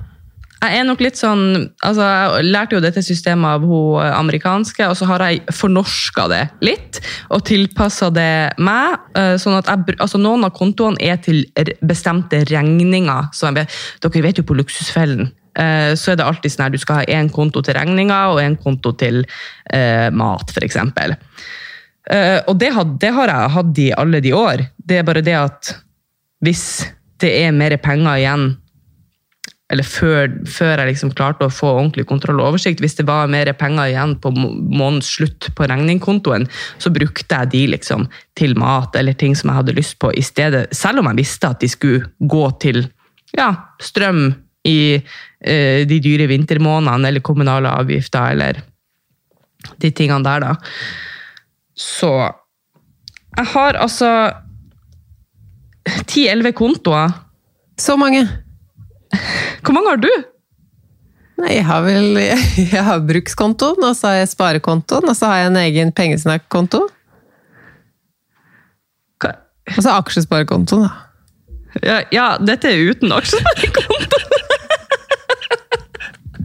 [0.58, 1.42] jeg er nok litt sånn
[1.86, 2.06] altså
[2.38, 7.02] Jeg lærte jo dette systemet av hun amerikanske, og så har jeg fornorska det litt
[7.34, 8.98] og tilpassa det meg.
[9.18, 11.46] eh, sånn at jeg, altså Noen av kontoene er til
[11.86, 13.30] bestemte regninger.
[13.34, 13.68] Så jeg
[14.02, 15.32] dere vet jo på Luksusfellen.
[15.56, 18.42] eh, Så er det alltid sånn her, du skal ha én konto til regninger og
[18.42, 19.24] én konto til
[19.74, 20.78] eh, mat, f.eks.
[22.10, 24.68] Eh, og det, had, det har jeg hatt i alle de år.
[24.78, 25.76] Det er bare det at
[26.42, 26.88] hvis
[27.20, 28.58] det er mer penger igjen
[29.68, 33.28] eller før, før jeg liksom klarte å få ordentlig kontroll og oversikt, hvis det var
[33.32, 36.48] mer penger igjen på må- månedens slutt på regningkontoen,
[36.80, 38.08] så brukte jeg de liksom
[38.40, 41.52] til mat eller ting som jeg hadde lyst på i stedet, selv om jeg visste
[41.52, 42.86] at de skulle gå til
[43.36, 43.52] ja,
[43.84, 44.30] strøm
[44.68, 48.64] i eh, de dyre vintermånedene, eller kommunale avgifter, eller
[49.84, 50.56] de tingene der, da.
[51.78, 52.12] Så
[53.38, 54.10] jeg har altså
[56.08, 57.12] 10-11 kontoer.
[57.78, 58.24] Så mange!
[59.64, 60.12] Hvor mange har du?
[61.38, 62.18] Nei, jeg har vel
[62.76, 66.88] Jeg har brukskontoen, og så har jeg sparekontoen, og så har jeg en egen pengesnakkkonto.
[69.76, 70.92] Og så aksjesparekontoen, da.
[71.84, 74.22] Ja, ja dette er uten aksjesparekonto.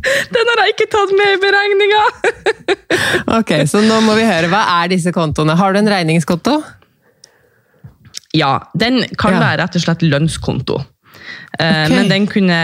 [0.02, 2.00] Den har jeg ikke tatt med i beregninga!
[3.38, 4.48] Ok, så nå må vi høre.
[4.50, 5.54] Hva er disse kontoene?
[5.56, 6.56] Har du en regningskonto?
[8.34, 9.40] Ja, den kan Ja.
[9.44, 10.80] være rett og slett lønnskonto.
[11.60, 11.90] Eh, Ok.
[11.94, 12.58] Men den kunne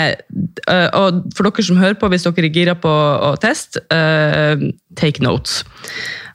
[0.69, 4.57] eh, Og for dere som hører på, hvis dere er gira på å teste, eh,
[4.97, 5.63] take notes.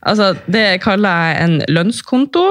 [0.06, 2.42] Altså, det kaller jeg en lønnskonto,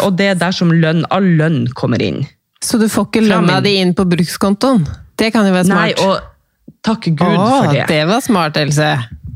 [0.00, 2.22] og det er der som lønn, all lønn kommer inn.
[2.64, 4.86] Så du får ikke lønna di inn på brukskontoen?
[5.20, 6.00] Det kan jo være Nei, smart.
[6.00, 7.84] og takk Gud Åh, for det.
[7.92, 8.88] det var smart, Else.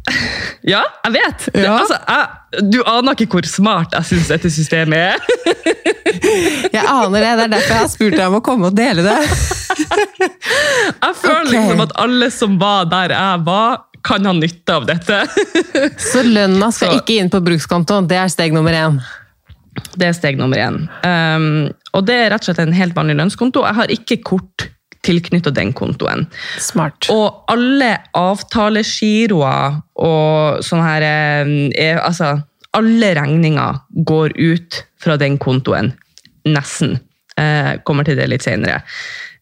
[0.73, 1.45] Ja, jeg vet.
[1.55, 5.19] Det, altså, jeg, du aner ikke hvor smart jeg syns dette systemet er.
[6.75, 7.31] Jeg aner det.
[7.39, 9.17] Det er derfor jeg har spurt deg om å komme og dele det.
[10.19, 11.53] Jeg føler okay.
[11.53, 15.19] liksom at alle som var der jeg var, kan ha nytte av dette.
[16.01, 18.09] Så lønna skal Så- ikke inn på brukskontoen.
[18.11, 18.99] Det er steg nummer én.
[19.95, 20.81] Det er steg nummer én.
[21.05, 23.63] Um, og det er rett og slett en helt vanlig lønnskonto.
[23.69, 24.69] Jeg har ikke kort
[25.09, 26.27] tilknyttet den kontoen.
[26.61, 27.09] Smart.
[27.13, 31.53] Og alle avtalegiroer og sånne her eh,
[31.89, 32.37] er, Altså,
[32.77, 35.95] alle regninger går ut fra den kontoen.
[36.49, 36.99] Nesten.
[37.39, 38.83] Eh, kommer til det litt senere.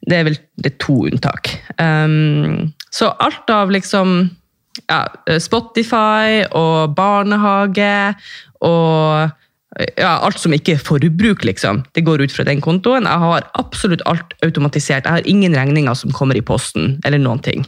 [0.06, 1.50] Det er vel det er to unntak.
[1.80, 4.18] Um, så alt av liksom
[4.86, 5.00] ja,
[5.40, 8.14] Spotify og barnehage
[8.64, 9.32] og
[9.76, 11.82] ja, alt som ikke er forbruk, liksom.
[11.96, 13.04] Det går ut fra den kontoen.
[13.04, 15.04] Jeg har absolutt alt automatisert.
[15.04, 17.66] Jeg har ingen regninger som kommer i posten, eller noen ting.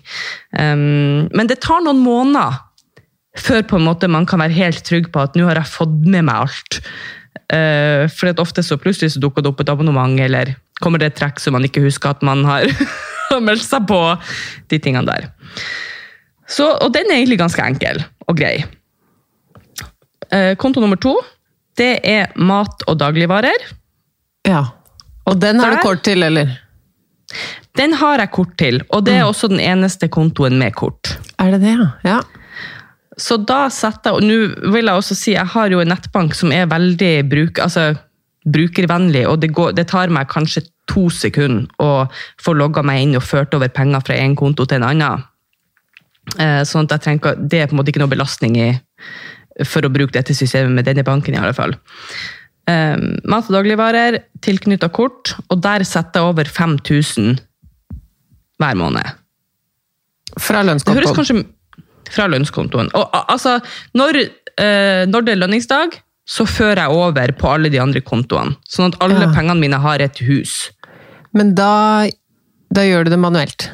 [0.57, 2.63] Um, men det tar noen måneder
[3.39, 6.01] før på en måte man kan være helt trygg på at nå har jeg fått
[6.09, 6.81] med meg alt.
[7.53, 11.21] Uh, for ofte så plutselig så dukker det opp et abonnement, eller kommer det et
[11.21, 12.69] trekk som man ikke husker at man har
[13.51, 14.01] meldt seg på.
[14.73, 15.29] De tingene der.
[16.49, 18.63] Så, og den er egentlig ganske enkel og grei.
[20.33, 21.19] Uh, konto nummer to
[21.79, 23.69] det er mat og dagligvarer.
[24.49, 24.65] Ja.
[25.29, 26.57] Og den har du kort til, eller?
[27.79, 31.15] Den har jeg kort til, og det er også den eneste kontoen med kort.
[31.39, 31.91] Er det det, ja?
[32.09, 32.19] ja.
[33.19, 36.37] Så da setter jeg, og nå vil jeg også si, jeg har jo en nettbank
[36.39, 37.91] som er veldig bruk, altså,
[38.49, 42.07] brukervennlig, og det, går, det tar meg kanskje to sekunder å
[42.41, 45.27] få logga meg inn og ført over penger fra en konto til en annen.
[46.39, 48.71] Eh, Sånn at jeg trenger, det er på en måte ikke noe belastning i,
[49.67, 51.75] for å bruke dette systemet med denne banken i alle fall.
[52.69, 57.39] Um, mat og dagligvarer, tilknyttet kort, og der setter jeg over 5000
[58.61, 59.15] hver måned.
[60.39, 60.99] Fra lønnskontoen?
[60.99, 62.93] Det høres kanskje fra lønnskontoen.
[62.99, 63.59] Og altså,
[63.97, 64.21] når,
[64.61, 68.59] uh, når det er lønningsdag, så fører jeg over på alle de andre kontoene.
[68.69, 69.33] Sånn at alle Ja.
[69.33, 70.71] pengene mine har et hus.
[71.33, 72.09] Men da,
[72.73, 73.71] da gjør du det manuelt.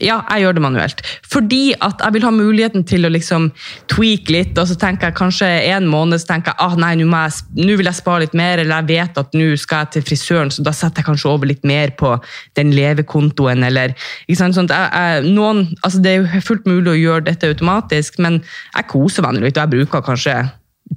[0.00, 1.00] Ja, jeg gjør det manuelt.
[1.28, 3.50] Fordi at jeg vil ha muligheten til å liksom
[3.92, 7.76] tweake litt, og så tenker jeg kanskje en måned så tenker jeg ah, nei, nå
[7.76, 10.64] vil jeg spare litt mer, eller jeg vet at nå skal jeg til frisøren, så
[10.64, 12.14] da setter jeg kanskje over litt mer på
[12.56, 13.92] den levekontoen, eller
[14.24, 17.52] ikke sant, sånn jeg, jeg, noen, altså Det er jo fullt mulig å gjøre dette
[17.52, 18.40] automatisk, men
[18.72, 20.38] jeg koser meg litt, og jeg bruker kanskje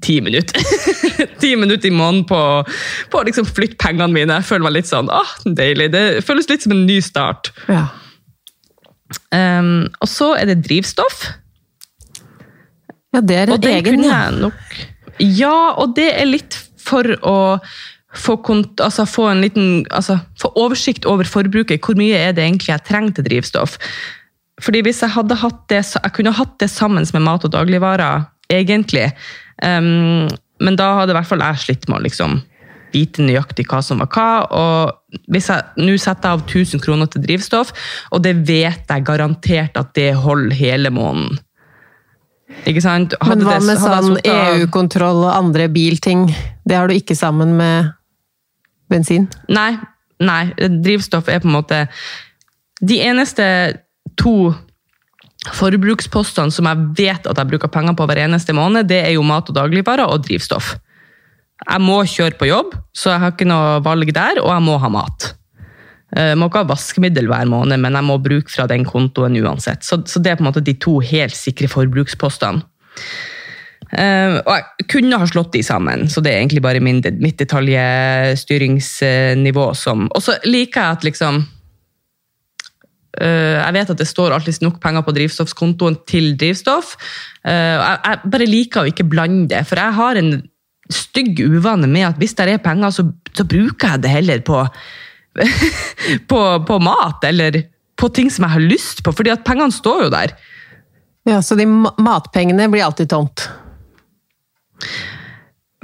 [0.02, 0.64] ti minutter.
[1.42, 2.40] Ti minutter i måneden på,
[3.12, 4.40] på å liksom flytte pengene mine.
[4.40, 5.92] Jeg føler meg litt sånn ah, deilig.
[5.94, 7.52] Det føles litt som en ny start.
[7.72, 7.86] Ja.
[9.36, 11.26] Um, og så er det drivstoff.
[13.16, 14.30] ja, det er en det egen, ja.
[14.32, 14.54] nok
[15.20, 17.36] Ja, og det er litt for å
[18.16, 21.82] få, kont altså få en liten altså få oversikt over forbruket.
[21.84, 23.78] Hvor mye er det egentlig jeg trenger til drivstoff?
[24.64, 27.52] Fordi hvis jeg hadde hatt det, så- jeg kunne hatt det sammen med mat og
[27.52, 29.12] dagligvarer, egentlig.
[29.64, 30.28] Um,
[30.60, 32.42] men da hadde i hvert fall jeg slitt med å liksom
[32.94, 34.28] vite nøyaktig hva som var hva.
[34.52, 34.94] Og
[35.32, 37.74] hvis jeg nå setter jeg av 1000 kroner til drivstoff,
[38.12, 41.40] og det vet jeg garantert at det holder hele måneden.
[42.70, 43.16] Ikke sant?
[43.26, 46.28] Men hva med hadde sånn EU-kontroll og andre bilting?
[46.66, 47.92] Det har du ikke sammen med
[48.92, 49.26] bensin?
[49.50, 49.72] Nei,
[50.22, 51.80] nei, drivstoff er på en måte
[52.86, 53.46] De eneste
[54.20, 54.54] to
[55.56, 59.26] forbrukspostene som jeg vet at jeg bruker penger på hver eneste måned, det er jo
[59.26, 60.76] mat og dagligvarer og drivstoff.
[61.64, 64.76] Jeg må kjøre på jobb, så jeg har ikke noe valg der, og jeg må
[64.82, 65.30] ha mat.
[66.16, 69.82] Jeg må ikke ha vaskemiddel hver måned, men jeg må bruke fra den kontoen uansett.
[69.84, 72.62] Så, så det er på en måte de to helt sikre forbrukspostene.
[73.96, 77.40] Uh, og jeg kunne ha slått de sammen, så det er egentlig bare min, mitt
[77.40, 81.36] detaljstyringsnivå som Og så liker jeg at liksom
[83.22, 86.88] uh, Jeg vet at det står alltid nok penger på drivstoffskontoen til drivstoff.
[87.46, 90.32] Uh, jeg, jeg bare liker å ikke blande det, for jeg har en
[90.92, 94.62] stygg uvane med at hvis det er penger, så, så bruker jeg det heller på,
[96.32, 97.64] på, på mat, eller
[97.96, 100.36] på ting som jeg har lyst på, fordi at pengene står jo der.
[101.26, 103.48] Ja, så de matpengene blir alltid tomt.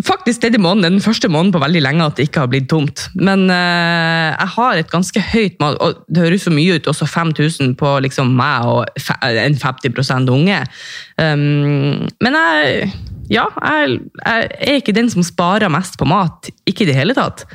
[0.02, 3.04] Faktisk denne måneden den første måneden på veldig lenge at det ikke har blitt tomt.
[3.14, 7.08] Men uh, jeg har et ganske høyt mat, og det høres så mye ut, også
[7.10, 10.62] 5000 på liksom meg og en 50 unge.
[11.22, 12.92] Um, men jeg,
[13.32, 16.52] ja, jeg, jeg er ikke den som sparer mest på mat.
[16.68, 17.46] Ikke i det hele tatt.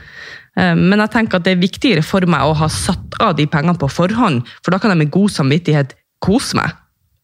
[0.56, 3.46] Eh, Men jeg tenker at det er viktigere for meg å ha satt av de
[3.50, 6.72] pengene på forhånd, for da kan jeg med god samvittighet kose meg.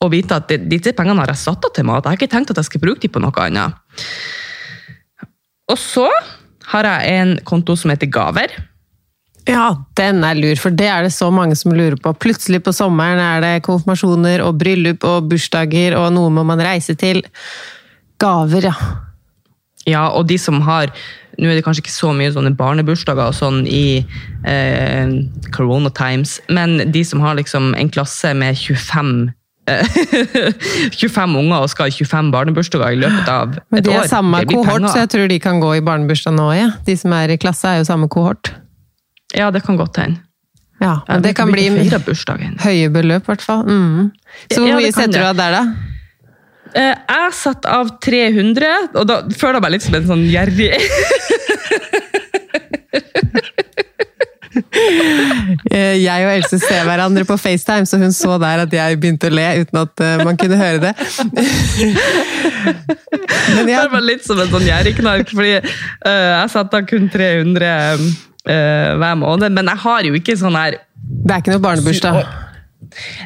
[0.03, 2.05] Og vite at disse pengene har jeg satt av til mat.
[2.05, 3.79] Jeg har ikke tenkt at jeg skal bruke dem på noe annet.
[5.71, 6.09] Og så
[6.73, 8.51] har jeg en konto som heter Gaver.
[9.49, 12.13] Ja, den er lur, for det er det så mange som lurer på.
[12.23, 16.95] Plutselig på sommeren er det konfirmasjoner og bryllup og bursdager, og noe må man reise
[16.99, 17.25] til.
[18.23, 18.77] Gaver, ja.
[19.89, 20.93] Ja, og de som har
[21.41, 24.03] Nå er det kanskje ikke så mye sånne barnebursdager og sånn i
[24.45, 25.13] eh,
[25.55, 29.31] corona times, men de som har liksom en klasse med 25
[29.73, 29.97] eh,
[31.01, 33.65] 25 unger og skal ha 25 barnebursdager i løpet av et år.
[33.73, 34.93] Men de er samme det blir kohort, penger.
[34.93, 36.69] så jeg tror de kan gå i barnebursdag nå, ja.
[36.85, 38.53] De som er i klasse er jo samme kohort.
[39.33, 40.21] Ja, det kan godt hende.
[40.83, 43.65] Ja, Ja, men det kan bli høye beløp, i hvert fall.
[43.65, 44.11] Mm.
[44.51, 45.92] Så hvor Ja, mye setter du av der, da?
[46.75, 50.73] Eh, jeg satte av 300, og da føler jeg meg litt som en sånn gjerrig
[55.73, 59.31] Eh, Jeg og Else ser hverandre på FaceTime, så hun så der at jeg begynte
[59.31, 60.93] å le uten at eh, man kunne høre det.
[63.57, 63.79] Men jeg...
[63.79, 69.19] Det var litt som en sånn gjerrigknark, fordi jeg satte av kun 300 eh, hver
[69.19, 72.19] måned, men jeg har jo ikke sånn her det er ikke noe barnebursdag.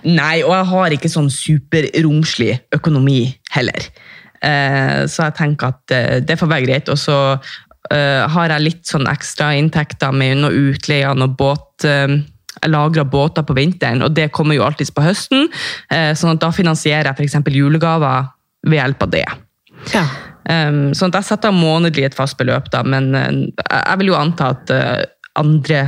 [0.07, 3.21] Nei, og jeg har ikke sånn superromslig økonomi
[3.55, 3.89] heller.
[4.45, 6.93] Eh, så jeg tenker at eh, det får være greit.
[6.93, 11.87] Og så eh, har jeg litt sånn ekstra inntekter med noe utleie og båt.
[11.89, 12.19] eh,
[12.57, 15.51] jeg lagrer båter på vinteren, og det kommer jo alltids på høsten.
[15.93, 17.53] eh, sånn at da finansierer jeg f.eks.
[17.53, 18.31] julegaver
[18.67, 19.27] ved hjelp av det.
[19.93, 20.07] Ja.
[20.47, 24.53] Um, sånn at jeg setter månedlig et fast beløp, da, men jeg vil jo anta
[24.55, 24.73] at
[25.37, 25.83] andre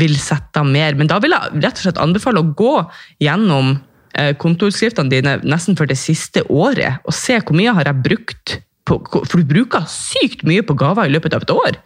[0.00, 0.96] vil sette av mer.
[0.98, 2.74] Men da vil jeg rett og slett anbefale å gå
[3.22, 8.04] gjennom uh, kontoutskriftene dine nesten for det siste året, og se hvor mye har jeg
[8.04, 11.76] brukt på, For du bruker sykt mye på gaver i løpet av et år.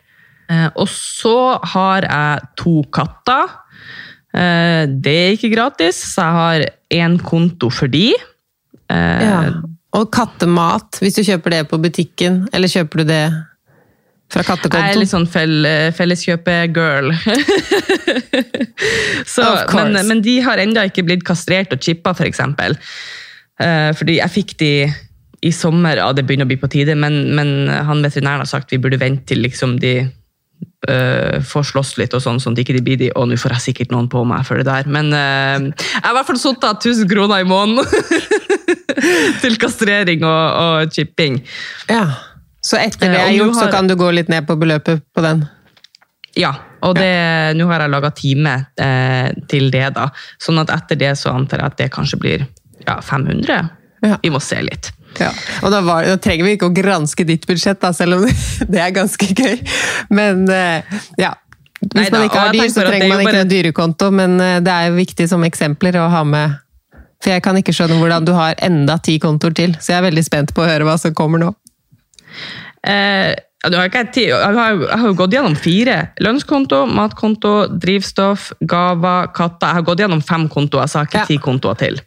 [0.52, 1.36] Eh, og så
[1.74, 3.54] har jeg to katter.
[4.36, 6.66] Eh, det er ikke gratis, så jeg har
[7.02, 8.12] én konto for de.
[8.92, 9.40] Eh, ja.
[9.96, 13.24] Og kattemat, hvis du kjøper det på butikken, eller kjøper du det
[14.32, 17.12] fra Jeg er litt sånn fell, felleskjøpe-girl.
[19.34, 19.44] Så,
[19.76, 22.42] men, men de har ennå ikke blitt kastrert og chippa, f.eks.
[23.56, 24.72] Uh, fordi jeg fikk de
[25.46, 28.72] i sommer, ja, det begynner å bli på tide, men, men han veterinæren har sagt
[28.72, 29.94] vi burde vente til liksom de
[30.90, 33.66] uh, får slåss litt og sånn, sånn at ikke blir de, og nå får jeg
[33.68, 34.88] sikkert noen på meg for det der.
[34.90, 37.84] Men uh, jeg har i hvert fall sittet 1000 kroner i måneden
[39.42, 41.38] til kastrering og, og chipping.
[41.92, 42.08] Ja.
[42.66, 45.04] Så etter det Eh, er du gjort, så kan du gå litt ned på beløpet
[45.14, 45.44] på den?
[46.36, 46.50] Ja,
[46.84, 50.10] og det, nå har jeg laga time eh, til det, da.
[50.42, 52.42] Sånn at etter det så antar jeg at det kanskje blir
[52.84, 53.62] ja, 500.
[54.04, 54.18] Ja.
[54.22, 54.90] Vi må se litt.
[55.16, 55.30] Ja,
[55.64, 58.26] og da, var, da trenger vi ikke å granske ditt budsjett, da, selv om
[58.74, 59.56] det er ganske gøy.
[60.12, 60.84] Men eh,
[61.22, 61.32] ja.
[61.80, 64.36] Hvis Neida, man ikke har dyr, så trenger er man ikke bare- en dyrekonto, men
[64.40, 66.58] eh, det er jo viktig som eksempler å ha med.
[67.24, 70.06] For jeg kan ikke skjønne hvordan du har enda ti kontoer til, så jeg er
[70.10, 71.54] veldig spent på å høre hva som kommer nå.
[72.86, 73.34] Eh,
[73.66, 75.96] ja, har jeg, har, jo- har gått gjennom fire.
[76.22, 79.66] Lønnskonto, matkonto, drivstoff, gaver, katter.
[79.72, 81.26] Jeg har gått gjennom fem kontoer, så jeg har ikke Ja.
[81.26, 82.00] ti kontoer til.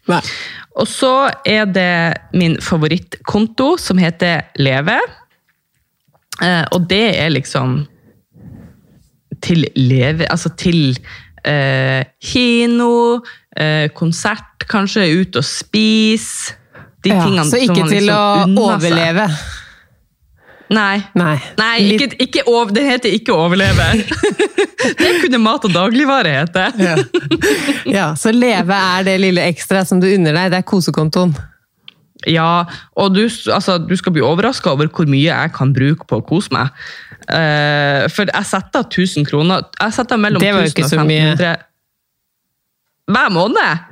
[0.79, 4.99] Og så er det min favorittkonto, som heter Leve.
[6.41, 7.81] Eh, og det er liksom
[9.41, 10.97] til leve Altså til
[11.45, 13.19] eh, kino,
[13.57, 16.53] eh, konsert, kanskje ut og spise.
[17.03, 19.27] De Ja, tingene så ikke som man til liksom å overleve.
[19.27, 19.58] seg.
[20.69, 21.01] Nei.
[21.17, 21.35] Nei.
[21.57, 23.87] Nei, ikke, ikke over, det heter ikke overleve.
[25.01, 26.65] det kunne mat og dagligvare hete.
[26.77, 26.97] Ja.
[27.97, 31.33] ja, så leve er det lille ekstra som du unner deg, det er kosekontoen.
[32.27, 32.65] Ja,
[32.99, 36.25] og du, altså, du skal bli overraska over hvor mye jeg kan bruke på å
[36.27, 36.75] kose meg.
[37.29, 39.65] Uh, for jeg setter av 1000 kroner.
[39.79, 41.33] Jeg setter mellom Det var jo 1000 ikke og så mye.
[41.33, 41.57] 1500
[43.09, 43.85] hver måned.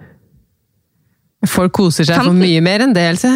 [1.47, 3.31] Folk koser seg for mye mer enn det, Else.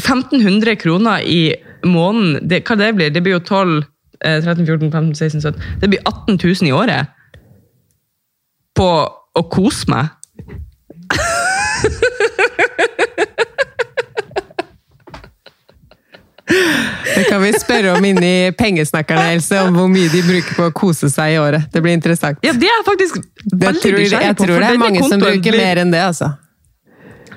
[0.00, 3.10] 1500 kroner i måneden, det, hva det blir?
[3.14, 3.82] Det blir jo 12,
[4.24, 7.06] eh, 13, 14, 15, 16, 17 Det blir 18 000 i året
[8.76, 8.88] på
[9.38, 10.08] å kose meg.
[17.14, 20.72] Det kan vi spørre om inni Pengesnakkerne, Else, om hvor mye de bruker på å
[20.76, 21.68] kose seg i året.
[21.72, 22.38] Det blir interessant.
[22.44, 23.20] Ja, det er faktisk
[23.52, 26.32] veldig tror, nysgjerrig jeg tror det er mange som bruker blir- mer enn det, altså.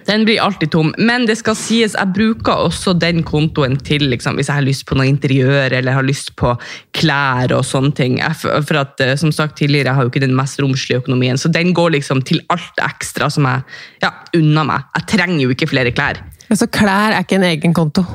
[0.05, 4.37] Den blir alltid tom, men det skal sies, jeg bruker også den kontoen til liksom,
[4.37, 6.51] hvis jeg har lyst på noe interiør eller har lyst på
[6.93, 8.19] klær og sånne ting.
[8.37, 11.49] For at, eh, som sagt tidligere, jeg har jo ikke den mest romslige økonomien, så
[11.49, 13.65] den går liksom til alt ekstra som jeg
[14.05, 14.85] ja, unner meg.
[14.99, 16.21] Jeg trenger jo ikke flere klær.
[16.53, 18.05] Så klær er ikke en egen konto.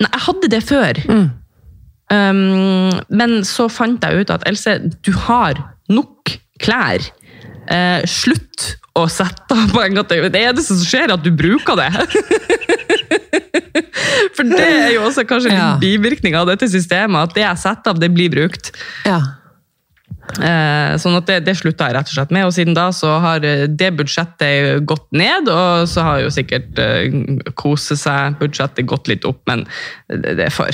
[0.00, 1.00] Nei, jeg hadde det før.
[1.06, 1.28] Mm.
[2.10, 5.60] Um, men så fant jeg ut at Else, du har
[5.92, 7.06] nok klær.
[7.70, 11.76] Uh, slutt å sette av penger til Det eneste som skjer, er at du bruker
[11.78, 11.90] det.
[14.36, 15.68] For det er jo også kanskje en Ja.
[15.80, 18.70] bivirkning av dette systemet, at det jeg setter av, det blir brukt.
[19.06, 19.20] Ja.
[20.38, 23.16] Eh, sånn at det, det slutta jeg rett og slett med, og siden da så
[23.22, 27.10] har eh, det budsjettet gått ned, og så har jo sikkert eh,
[27.58, 29.64] kose seg-budsjettet gått litt opp, men
[30.08, 30.70] det, det er for.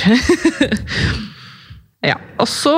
[2.10, 2.18] ja.
[2.40, 2.76] Og så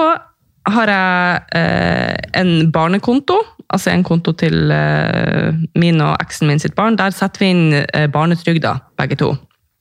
[0.75, 3.37] har jeg eh, en barnekonto,
[3.69, 6.99] altså en konto til eh, min og eksen min sitt barn.
[6.99, 9.35] Der setter vi inn eh, barnetrygda, begge to.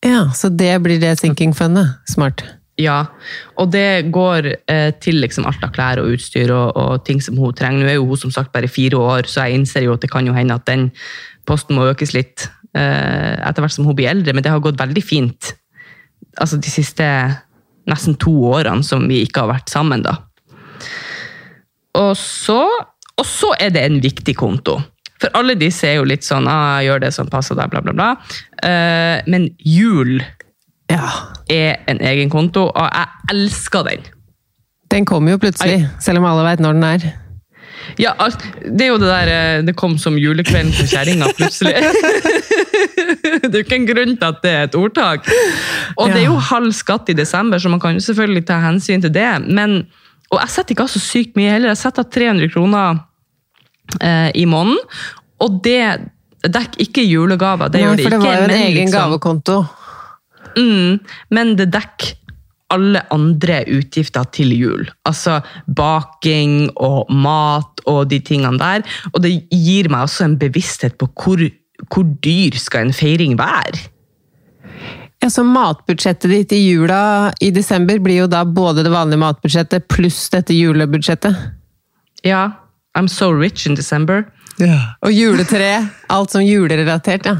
[0.05, 1.97] ja, så det blir det sinking fundet.
[2.07, 2.43] Smart.
[2.77, 3.07] Ja,
[3.57, 7.39] og det går eh, til liksom alt av klær og utstyr og, og ting som
[7.41, 7.81] hun trenger.
[7.81, 10.11] Nå er jo hun som sagt bare fire år, så jeg innser jo at det
[10.13, 10.91] kan jo hende at den
[11.49, 12.45] posten må økes litt
[12.77, 15.55] eh, etter hvert som hun blir eldre, men det har gått veldig fint
[16.41, 17.05] altså de siste
[17.87, 20.03] nesten to årene som vi ikke har vært sammen.
[20.05, 20.17] da.
[21.97, 22.61] Og så,
[23.17, 24.77] og så er det en viktig konto.
[25.17, 27.93] For alle disse er jo litt sånn ah, 'gjør det som passer deg', bla, bla,
[27.93, 28.09] bla.
[28.61, 30.19] Uh, men jul
[30.91, 31.09] Ja.
[31.49, 34.05] er en egen konto, og jeg elsker den.
[34.91, 37.07] Den kommer jo plutselig, selv om alle veit når den er.
[37.99, 38.13] Ja,
[38.63, 41.73] Det er jo det der eh, Det kom som julekvelden for kjerringa, plutselig.
[43.41, 45.29] det er jo ikke en grunn til at det er et ordtak.
[45.95, 49.01] Og det er jo halv skatt i desember, så man kan jo selvfølgelig ta hensyn
[49.01, 49.27] til det.
[49.47, 49.87] Men,
[50.31, 51.71] og jeg setter ikke av så sykt mye heller.
[51.71, 52.99] Jeg setter av 300 kroner
[54.03, 54.79] eh, i måneden,
[55.43, 55.81] og det
[56.43, 57.71] dekker ikke julegaver.
[57.71, 58.09] Det Nei, gjør det ikke.
[58.09, 59.57] Nei, for det var jo en men egen liksom- gavekonto.
[60.57, 60.99] Mm,
[61.37, 62.15] men det dekker
[62.73, 64.87] alle andre utgifter til jul.
[65.07, 65.39] Altså
[65.71, 68.83] baking og mat og de tingene der.
[69.13, 71.43] Og det gir meg også en bevissthet på hvor,
[71.87, 73.87] hvor dyr skal en feiring være.
[75.23, 79.87] Ja, så matbudsjettet ditt i jula i desember blir jo da både det vanlige matbudsjettet
[79.89, 81.35] pluss dette julebudsjettet.
[82.25, 82.51] Ja,
[82.97, 84.25] I'm so rich in December.
[85.05, 87.35] Og juletre, alt som julerelatert, ja.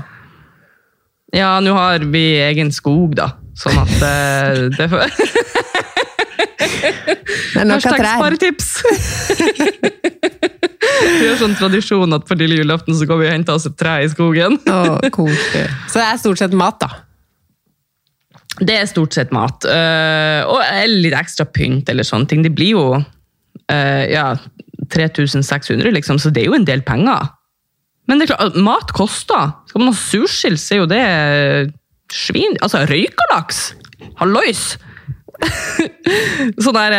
[1.36, 3.32] Ja, nå har vi egen skog, da.
[3.57, 5.01] Sånn at eh, det får
[7.57, 8.17] Det er nok av Hashtag trær.
[8.19, 8.67] sparetips!
[11.17, 13.78] vi har sånn tradisjon at på lille julaften så går vi og henter oss et
[13.80, 14.59] tre i skogen.
[14.69, 15.34] Å, cool.
[15.89, 17.07] Så det er stort sett mat, da.
[18.58, 19.66] Det er stort sett mat.
[19.68, 22.43] Uh, og litt ekstra pynt eller sånne ting.
[22.45, 24.32] Det blir jo uh, ja,
[24.93, 27.30] 3600, liksom, så det er jo en del penger.
[28.08, 29.53] Men det er klart, mat koster.
[29.70, 31.05] Skal man ha sursild, så er jo det
[32.14, 32.58] svin...
[32.64, 33.64] Altså, røykalaks!
[34.22, 34.66] Hallois!
[36.64, 36.95] sånn der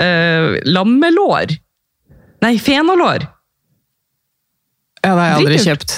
[0.00, 1.56] uh, lammelår.
[2.44, 3.26] Nei, fenalår.
[5.02, 5.96] Ja, det har jeg aldri kjøpt.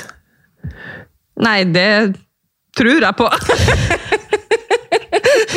[1.38, 1.90] Nei, det
[2.78, 3.28] tror jeg på.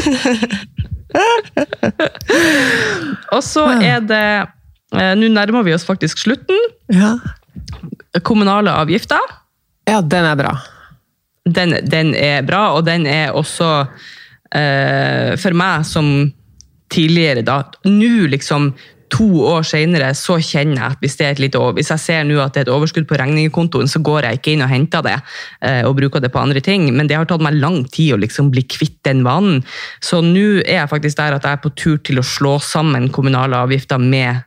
[3.36, 4.24] Og så er det
[4.96, 6.60] eh, Nå nærmer vi oss faktisk slutten.
[6.92, 7.16] Ja.
[8.28, 9.20] Kommunale avgifter.
[9.88, 10.56] ja, den er bra.
[11.46, 13.86] Den, den er bra, og den er også
[14.54, 16.32] eh, For meg som
[16.92, 18.74] tidligere, da Nå, liksom
[19.12, 22.28] to år senere, så kjenner jeg at hvis, det er et lite, hvis jeg ser
[22.28, 25.04] nå at det er et overskudd på regningskontoen, så går jeg ikke inn og henter
[25.06, 25.18] det
[25.68, 26.88] eh, og bruker det på andre ting.
[26.96, 29.60] Men det har tatt meg lang tid å liksom bli kvitt den vanen.
[30.04, 33.12] Så nå er jeg faktisk der at jeg er på tur til å slå sammen
[33.14, 34.46] kommunale avgifter med,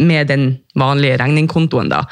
[0.00, 0.48] med den
[0.80, 1.92] vanlige regningkontoen.
[1.92, 2.06] da.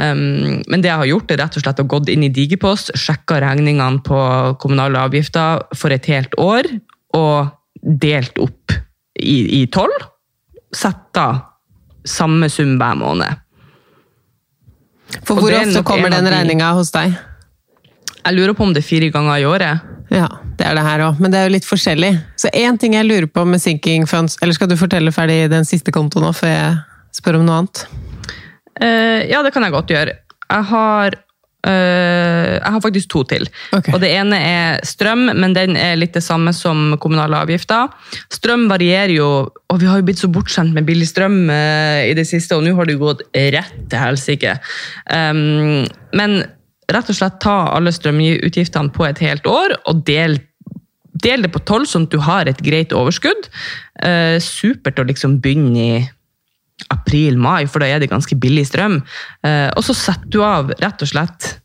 [0.00, 2.94] Um, men det jeg har gjort, er rett og slett å gått inn i Digipost,
[2.98, 4.20] sjekka regningene på
[4.62, 6.68] kommunale avgifter for et helt år,
[7.16, 8.72] og delt opp
[9.20, 9.66] i, i
[10.76, 11.28] Setta
[12.06, 13.40] samme sum hver måned.
[15.26, 17.16] For hvor ofte kommer den de- regninga hos deg?
[18.20, 19.80] Jeg lurer på om det er fire ganger i året.
[20.10, 20.26] Ja,
[20.58, 22.12] det er det her òg, men det er jo litt forskjellig.
[22.36, 25.64] Så én ting jeg lurer på med sinking funds Eller skal du fortelle ferdig den
[25.64, 26.78] siste kontoen nå, før jeg
[27.14, 27.84] spør om noe annet?
[28.80, 30.16] Uh, ja, det kan jeg godt gjøre.
[30.50, 31.16] Jeg har,
[31.60, 33.44] jeg har faktisk to til.
[33.76, 33.92] Okay.
[33.92, 37.92] Og Det ene er strøm, men den er litt det samme som kommunale avgifter.
[38.32, 39.28] Strøm varierer jo,
[39.68, 42.64] og vi har jo blitt så bortskjemt med billig strøm eh, i det siste, og
[42.64, 44.56] nå har det jo gått rett til helsike.
[45.12, 45.84] Um,
[46.16, 46.40] men
[46.90, 50.40] rett og slett ta alle strømutgiftene på et helt år, og del
[51.20, 53.50] Del det på tolv, sånn at du har et greit overskudd.
[54.00, 55.98] Uh, supert å liksom begynne i
[56.92, 59.00] april-mai, for da er det ganske billig strøm.
[59.46, 61.56] Eh, og så setter du av rett og slett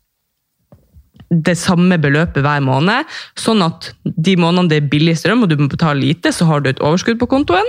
[1.30, 3.06] det samme beløpet hver måned,
[3.38, 6.62] sånn at de månedene det er billig strøm og du må betale lite, så har
[6.62, 7.66] du et overskudd på kontoen.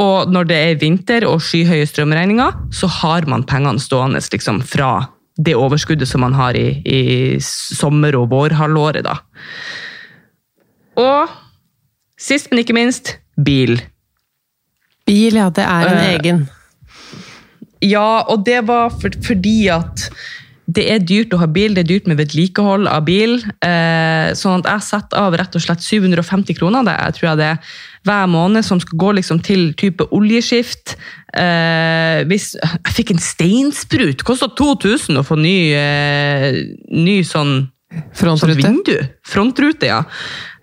[0.00, 5.10] Og når det er vinter og skyhøye strømregninger, så har man pengene stående liksom, fra
[5.36, 7.00] det overskuddet som man har i, i
[7.42, 9.04] sommer- og vårhalvåret.
[9.04, 9.18] Da.
[11.00, 11.32] Og
[12.20, 13.80] sist, men ikke minst, bil.
[15.04, 16.44] Bil, ja, det er en uh, egen.
[17.84, 20.08] Ja, og det var for, fordi at
[20.64, 23.36] det er dyrt å ha bil, det er dyrt med vedlikehold av bil.
[23.64, 27.40] Eh, sånn at jeg setter av rett og slett 750 kroner det jeg tror jeg
[27.40, 27.74] det er,
[28.08, 30.96] hver måned, som skal gå liksom til type oljeskift.
[31.36, 37.56] Eh, hvis, jeg fikk en steinsprut, kosta 2000 å få ny, eh, ny sånn
[37.94, 38.58] Sånn Frontrute.
[38.58, 38.96] vindu.
[39.22, 40.00] Frontrute, ja.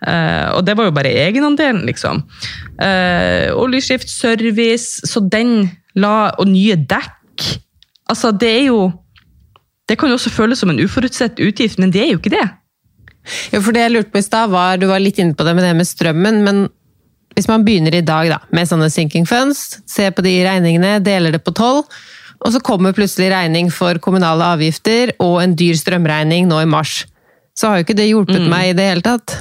[0.03, 2.23] Eh, og det var jo bare egenandelen, liksom.
[2.81, 7.45] Uh, oljeskift, service, så den la Og nye dekk.
[8.11, 8.91] Altså, det er jo
[9.89, 12.45] Det kan jo også føles som en uforutsett utgift, men det er jo ikke det.
[13.51, 15.55] Ja, for det jeg lurte på i stad, var Du var litt inne på det
[15.57, 16.69] med det med strømmen, men
[17.35, 21.31] hvis man begynner i dag da, med sånne sinking funds, ser på de regningene, deler
[21.31, 21.87] det på tolv,
[22.41, 27.05] og så kommer plutselig regning for kommunale avgifter og en dyr strømregning nå i mars,
[27.55, 29.37] så har jo ikke det hjulpet meg i det hele tatt.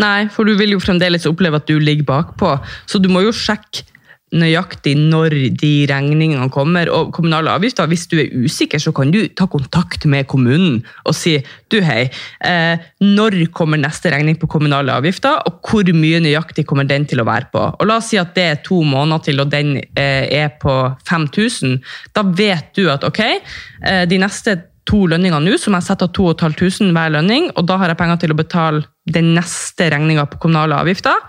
[0.00, 2.54] Nei, for du vil jo fremdeles oppleve at du ligger bakpå,
[2.88, 3.84] så du må jo sjekke
[4.32, 6.90] nøyaktig når de regningene kommer.
[6.92, 11.16] Og kommunale avgifter, hvis du er usikker, så kan du ta kontakt med kommunen og
[11.16, 11.36] si
[11.72, 12.06] du hei,
[12.44, 17.22] eh, når kommer neste regning på kommunale avgifter, og hvor mye nøyaktig kommer den til
[17.22, 17.62] å være på?
[17.78, 20.74] Og La oss si at det er to måneder til, og den eh, er på
[21.08, 21.78] 5000.
[22.16, 24.58] Da vet du at ok, eh, de neste
[24.88, 28.22] to lønningene nå, som jeg setter av 2500 hver lønning, og da har jeg penger
[28.24, 31.20] til å betale den neste regninga på kommunale avgifter.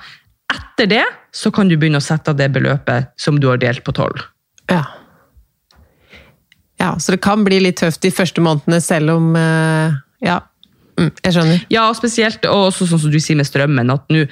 [0.54, 3.84] Etter det så kan du begynne å sette av det beløpet som du har delt
[3.86, 4.22] på tolv.
[4.72, 4.84] Ja.
[6.82, 10.42] Ja, så det kan bli litt tøft de første månedene, selv om eh, Ja,
[11.00, 11.64] mm, jeg skjønner.
[11.74, 14.26] Ja, og spesielt og også sånn som du sier med strømmen, at nå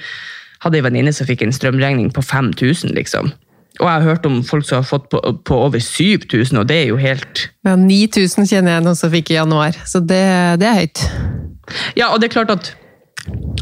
[0.62, 3.32] hadde jeg venninne som fikk en strømregning på 5000, liksom.
[3.80, 6.76] Og jeg har hørt om folk som har fått på, på over 7000, og det
[6.82, 10.22] er jo helt Ja, 9000 kjenner jeg noen som fikk i januar, så det,
[10.60, 11.02] det er høyt.
[11.96, 12.74] Ja, og det er klart at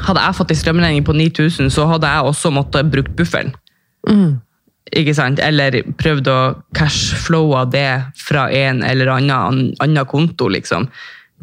[0.00, 3.52] hadde jeg fått en strømregning på 9000, så hadde jeg også måttet brukt bufferen.
[4.96, 5.38] Ikke sant?
[5.44, 6.38] Eller prøvd å
[6.74, 7.88] cashflowe det
[8.18, 10.88] fra en eller annen, annen konto, liksom.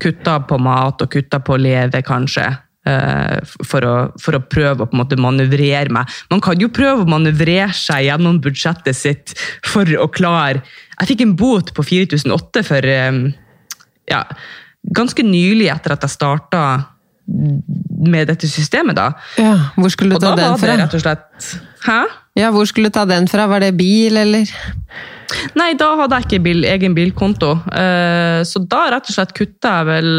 [0.03, 2.47] Kutta på mat og kutta på leve, kanskje.
[2.87, 6.07] eh, For å, for å prøve å på en måte manøvrere meg.
[6.29, 9.33] Man kan jo prøve å manøvrere seg gjennom budsjettet sitt
[9.65, 10.63] for å klare
[10.99, 13.31] Jeg fikk en bot på 4008 for eh,
[14.09, 14.23] ja,
[14.95, 16.61] ganske nylig etter at jeg starta
[17.27, 19.11] med dette systemet, da.
[19.37, 20.77] Ja, Hvor skulle Og du ta den det fra?
[20.79, 22.01] rett og slett Hæ?
[22.37, 23.47] Ja, hvor skulle du ta den fra?
[23.47, 24.47] Var det bil, eller?
[25.57, 27.49] Nei, da hadde jeg ikke bil, egen bilkonto.
[27.73, 30.11] Eh, så da rett og slett kutta jeg vel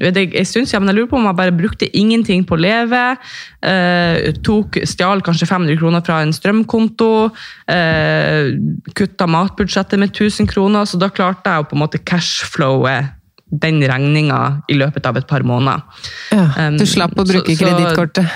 [0.00, 2.56] vet ikke, en stund siden, men jeg lurer på om jeg bare brukte ingenting på
[2.58, 3.02] Leve.
[3.62, 7.10] Eh, tok, Stjal kanskje 500 kroner fra en strømkonto.
[7.70, 8.54] Eh,
[8.96, 12.96] kutta matbudsjettet med 1000 kroner, så da klarte jeg å på en måte cashflowe
[13.50, 15.84] den regninga i løpet av et par måneder.
[16.32, 18.30] Ja, du slapp å bruke kredittkortet.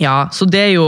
[0.00, 0.86] Ja, så det er jo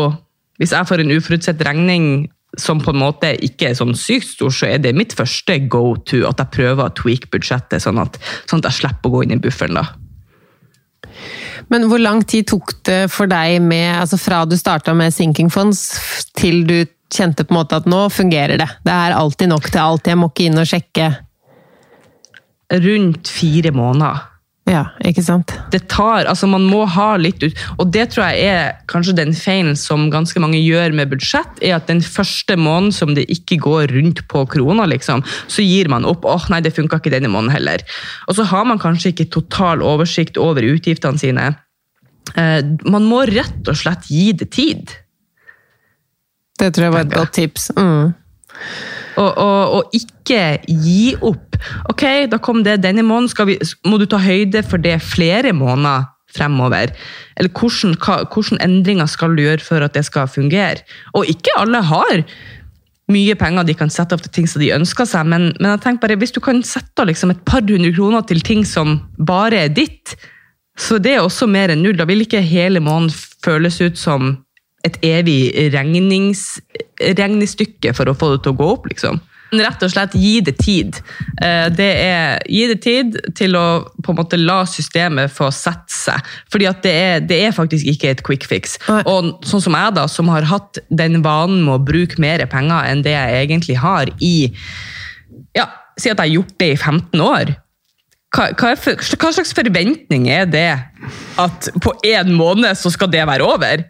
[0.55, 4.53] Hvis jeg får en uforutsett regning som på en måte ikke er sånn sykt stor,
[4.55, 8.21] så er det mitt første go to at jeg prøver å tweake budsjettet, sånn at,
[8.47, 9.81] sånn at jeg slipper å gå inn i bufferen.
[9.81, 9.83] da.
[11.73, 15.51] Men hvor lang tid tok det for deg med, altså fra du starta med sinking
[15.51, 15.83] funds,
[16.39, 16.77] til du
[17.15, 18.69] kjente på en måte at nå fungerer det?
[18.87, 21.11] Det er alltid nok til alt, jeg må ikke inn og sjekke.
[22.73, 24.23] Rundt fire måneder.
[24.65, 25.53] Ja, ikke sant?
[25.75, 29.35] Det tar, altså Man må ha litt ut Og det tror jeg er kanskje den
[29.37, 33.59] feilen som ganske mange gjør med budsjett, er at den første måneden som det ikke
[33.61, 35.21] går rundt på krona, liksom,
[35.53, 36.25] så gir man opp.
[36.25, 37.85] åh nei, det funka ikke denne måneden heller.
[38.29, 41.51] Og så har man kanskje ikke total oversikt over utgiftene sine.
[42.33, 44.97] Eh, man må rett og slett gi det tid.
[46.57, 47.69] Det tror jeg var et godt tips.
[47.77, 48.15] Mm.
[49.21, 51.59] Og, og, ikke gi opp.
[51.93, 53.49] Ok, da kom det denne måneden.
[53.49, 56.91] Vi, må du ta høyde for det flere måneder fremover?
[57.39, 57.95] Eller hvordan,
[58.33, 60.83] hvordan endringer skal du gjøre for at det skal fungere?
[61.15, 62.25] Og ikke alle har
[63.13, 65.83] mye penger de kan sette opp til ting som de ønsker seg, men, men jeg
[65.85, 68.97] tenker bare, hvis du kan sette av liksom et par hundre kroner til ting som
[69.19, 70.15] bare er ditt,
[70.81, 71.99] så det er også mer enn null.
[71.99, 73.13] Da vil ikke hele måneden
[73.45, 74.33] føles ut som
[74.85, 76.59] et evig regnings,
[77.01, 79.23] regnestykke for å få det til å gå opp, liksom.
[79.55, 80.97] Rett og slett gi det tid.
[81.43, 85.95] Eh, Det er, gi det tid til å på en måte la systemet få sette
[85.95, 86.33] seg.
[86.51, 88.79] Fordi at det er, det er faktisk ikke et quick fix.
[89.07, 92.91] Og sånn som jeg, da, som har hatt den vanen med å bruke mer penger
[92.91, 94.37] enn det jeg egentlig har i
[95.55, 97.51] ja, Si at jeg har gjort det i 15 år.
[98.35, 100.71] Hva, hva, for, hva slags forventning er det
[101.39, 103.85] at på én måned så skal det være over?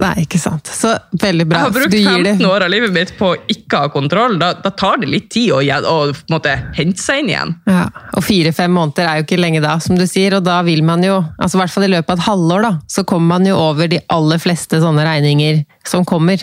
[0.00, 0.66] Nei, ikke sant.
[0.66, 0.90] Så
[1.22, 1.60] veldig bra.
[1.60, 3.88] Jeg har brukt Du gir det- 15 år av livet mitt på å ikke ha
[3.88, 4.38] kontroll.
[4.38, 7.54] Da, da tar det litt tid å, å måte, hente seg inn igjen.
[7.70, 7.84] Ja,
[8.16, 11.02] og fire-fem måneder er jo ikke lenge da, som du sier, og da vil man
[11.06, 13.56] jo, altså i hvert fall i løpet av et halvår da, så kommer man jo
[13.56, 16.42] over de aller fleste sånne regninger som kommer.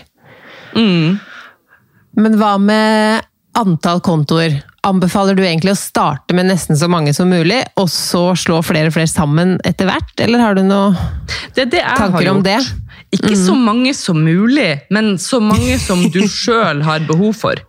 [2.16, 3.28] Men hva med
[3.60, 4.62] antall kontoer?
[4.88, 8.90] Anbefaler du egentlig å starte med nesten så mange som mulig, og så slå flere
[8.90, 10.14] og flere sammen etter hvert?
[10.24, 10.96] Eller har du noen
[11.54, 12.58] Det det tanker om det?
[13.12, 17.60] Ikke så mange som mulig, men så mange som du sjøl har behov for.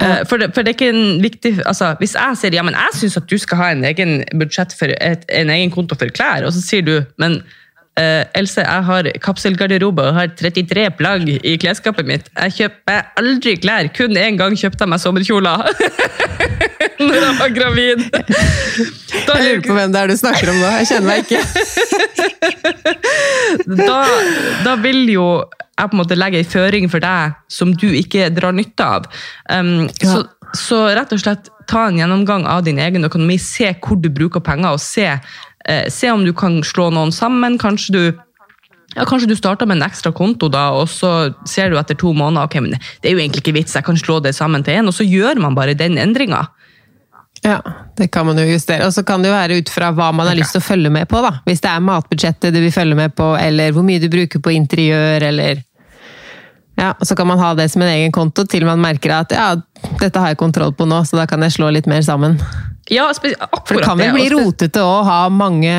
[0.00, 2.72] Eh, For det, for det er ikke en viktig altså, Hvis jeg sier ja, men
[2.72, 6.08] jeg syns at du skal ha en egen budsjett for et, en egen konto for
[6.16, 7.42] klær, og så sier du men
[8.00, 12.32] uh, Else, jeg har kapselgarderobe og har 33 plagg i klesskapet mitt.
[12.38, 13.92] Jeg kjøper aldri klær.
[13.92, 15.68] Kun én gang kjøpte jeg meg sommerkjoler.
[17.00, 18.04] Når jeg var gravid.
[19.26, 20.70] Da Jeg lurer på hvem det er du snakker om nå.
[20.80, 21.42] Jeg kjenner meg ikke.
[23.88, 23.98] da,
[24.66, 25.26] da vil jo
[25.72, 29.08] jeg på en måte legge en føring for deg som du ikke drar nytte av.
[29.50, 30.10] Um, Ja.
[30.12, 30.24] så,
[30.58, 34.42] så rett og slett ta en gjennomgang av din egen økonomi, se hvor du bruker
[34.44, 35.08] penger, og se,
[35.64, 37.58] eh, se om du kan slå noen sammen.
[37.58, 38.04] Kanskje du
[38.92, 42.12] ja, Kanskje du starter med en ekstra konto, da, og så ser du etter to
[42.12, 44.76] måneder ok, men det er jo egentlig ikke vits, jeg kan slå det sammen til
[44.76, 46.42] én, og så gjør man bare den endringa.
[47.42, 47.58] Ja,
[47.96, 48.86] det kan man jo justere.
[48.86, 50.92] Og så kan det jo være ut fra hva man har lyst til å følge
[50.94, 51.34] med på, da.
[51.48, 54.54] Hvis det er matbudsjettet du vil følge med på, eller hvor mye du bruker på
[54.54, 55.62] interiør, eller
[56.78, 59.34] Ja, og så kan man ha det som en egen konto til man merker at
[59.34, 59.50] ja,
[60.00, 62.38] dette har jeg kontroll på nå, så da kan jeg slå litt mer sammen.
[62.90, 65.74] Ja, akkurat akkurat For det kan vel bli rotete å ha mange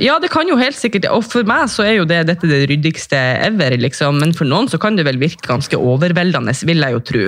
[0.00, 2.62] Ja, det kan jo helt sikkert, og for meg så er jo det dette det
[2.70, 4.20] ryddigste ever, liksom.
[4.22, 7.24] Men for noen så kan det vel virke ganske overveldende, vil jeg jo tro.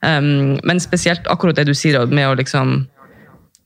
[0.00, 2.78] Um, men spesielt akkurat det du sier med å liksom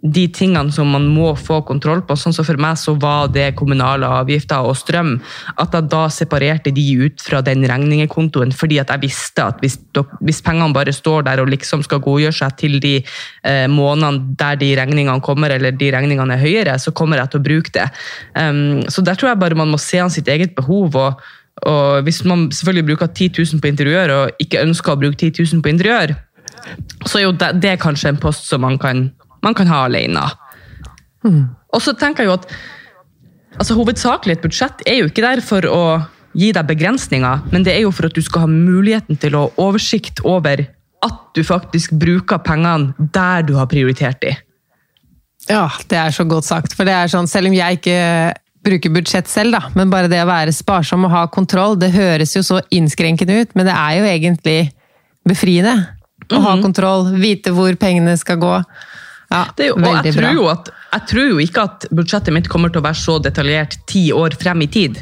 [0.00, 3.50] de tingene som man må få kontroll på, sånn som for meg så var det
[3.58, 5.18] kommunale avgifter og strøm,
[5.60, 9.76] at jeg da separerte de ut fra den regningekontoen, fordi at jeg visste at hvis,
[10.24, 14.56] hvis pengene bare står der og liksom skal godgjøre seg til de eh, månedene der
[14.60, 17.90] de regningene kommer, eller de regningene er høyere, så kommer jeg til å bruke det.
[18.38, 21.20] Um, så der tror jeg bare man må se an sitt eget behov, og,
[21.68, 25.44] og hvis man selvfølgelig bruker 10 000 på interiør, og ikke ønsker å bruke 10
[25.44, 26.16] 000 på interiør,
[27.06, 29.08] så er jo det, det er kanskje en post som man kan,
[29.44, 30.24] man kan ha alene.
[31.70, 32.48] Og så tenker jeg jo at
[33.58, 35.84] altså, hovedsakelig et budsjett er jo ikke der for å
[36.38, 39.46] gi deg begrensninger, men det er jo for at du skal ha muligheten til å
[39.46, 40.62] ha oversikt over
[41.04, 44.36] at du faktisk bruker pengene der du har prioritert de.
[45.48, 46.76] Ja, det er så godt sagt.
[46.76, 48.00] For det er sånn, selv om jeg ikke
[48.64, 52.36] bruker budsjett selv, da, men bare det å være sparsom og ha kontroll, det høres
[52.36, 54.58] jo så innskrenkende ut, men det er jo egentlig
[55.26, 55.74] befriende.
[56.30, 58.52] Å ha kontroll, vite hvor pengene skal gå.
[59.30, 62.72] Ja, Det jo, og jeg tror, at, jeg tror jo ikke at budsjettet mitt kommer
[62.72, 64.98] til å være så detaljert ti år frem i tid.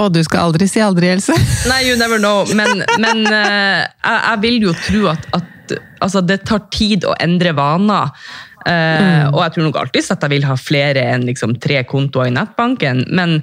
[0.00, 1.36] Å, du skal aldri si aldri, Else.
[1.70, 2.46] Nei, you never know.
[2.56, 7.16] Men, men eh, jeg, jeg vil jo tro at, at altså, det tar tid å
[7.20, 8.14] endre vaner.
[8.60, 9.32] Mm.
[9.32, 12.34] Og jeg tror nok alltid at jeg vil ha flere enn liksom, tre kontoer i
[12.36, 13.06] nettbanken.
[13.12, 13.40] Men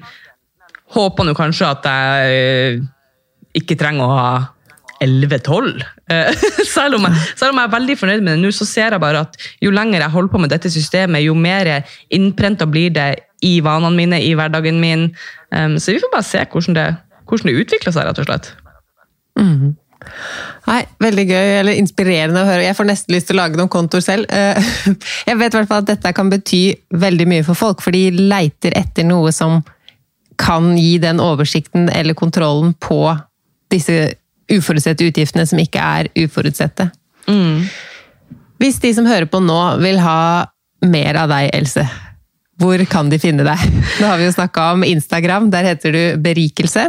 [0.95, 2.85] håper nå kanskje at jeg eh,
[3.57, 4.29] ikke trenger å ha
[5.03, 5.81] 11-12.
[6.11, 6.31] Eh,
[6.75, 9.03] selv, om jeg- selv om jeg er veldig fornøyd med det nå, så ser jeg
[9.03, 11.69] bare at jo lenger jeg holder på med dette systemet, jo mer
[12.13, 13.09] innprenta blir det
[13.45, 15.09] i vanene mine, i hverdagen min.
[15.77, 16.85] Så vi får bare se hvordan det,
[17.29, 18.47] hvordan det utvikler seg, rett og slett.
[20.67, 22.63] Nei, veldig gøy, eller inspirerende å høre.
[22.65, 24.27] Jeg får nesten lyst til å lage noen kontoer selv.
[24.33, 24.57] Eh,
[25.29, 26.61] Jeg vet i hvert fall at dette kan bety
[26.97, 29.59] veldig mye for folk, for de leiter etter noe som
[30.37, 32.99] kan gi den oversikten eller kontrollen på
[33.73, 34.13] disse
[34.51, 36.85] uforutsette utgiftene som ikke er uforutsette.
[38.57, 40.45] Hvis de som hører på nå vil ha
[40.87, 41.83] mer av deg, Else,
[42.61, 43.59] hvor kan de finne deg?
[44.01, 46.83] Nå har vi jo snakka om Instagram, der heter du Berikelse.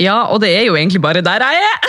[0.00, 1.78] Ja, og det er jo egentlig bare der jeg er!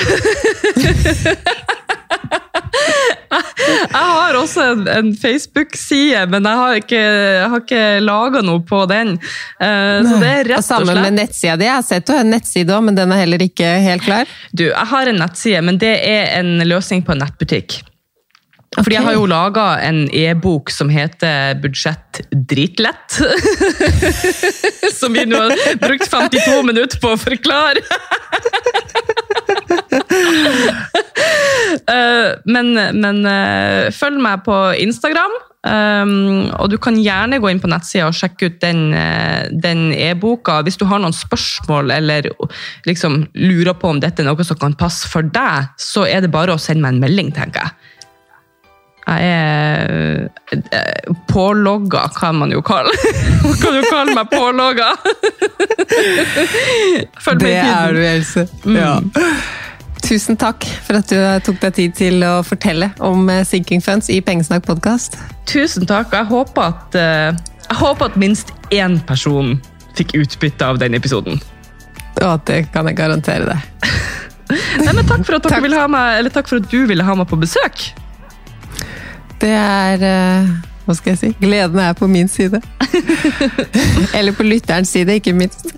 [3.32, 8.64] Jeg har også en, en Facebook-side, men jeg har ikke, jeg har ikke laga noe
[8.68, 9.14] på den.
[9.62, 11.70] Uh, så det er Og rett og sammen med nettsida di.
[11.70, 14.34] Jeg har sett du har en nettside òg, men den er heller ikke helt klar.
[14.52, 17.82] Du, jeg har en nettside, men det er en løsning på en nettbutikk.
[18.78, 23.18] Fordi jeg har jo laga en e-bok som heter Budsjett dritlett.
[25.00, 27.84] som vi nå har brukt 52 minutter på å forklare.
[31.92, 35.40] Eh, men men eh, følg meg på Instagram.
[35.62, 38.96] Um, og du kan gjerne gå inn på nettsida og sjekke ut den,
[39.62, 40.56] den e-boka.
[40.66, 42.32] Hvis du har noen spørsmål eller
[42.90, 46.34] liksom lurer på om dette er noe som kan passe for deg, så er det
[46.34, 47.78] bare å sende meg en melding, tenker jeg.
[49.12, 49.22] Jeg
[50.74, 52.94] er pålogga, kan man jo kalle
[53.62, 54.92] kan jo kalle meg pålogga!
[57.26, 57.66] Følg med i tiden.
[57.66, 58.48] Det er du, Else.
[58.78, 58.94] Ja.
[60.02, 64.10] Tusen takk for at du tok deg tid til å fortelle om eh, Sinking Funds
[64.12, 65.16] i Pengesnakk podkast.
[65.50, 66.12] Tusen takk.
[66.16, 67.30] Jeg håper at, eh,
[67.70, 69.54] jeg håper at minst én person
[69.96, 71.40] fikk utbytte av den episoden.
[72.22, 73.88] Og det kan jeg garantere deg.
[74.84, 75.64] Nei, men takk for at dere Takk.
[75.64, 77.86] ville ha meg, eller takk for at du ville ha meg på besøk.
[79.42, 80.52] Det er eh,
[80.86, 81.32] Hva skal jeg si?
[81.40, 82.60] Gleden er på min side.
[84.18, 85.70] Eller på lytterens side, ikke minst.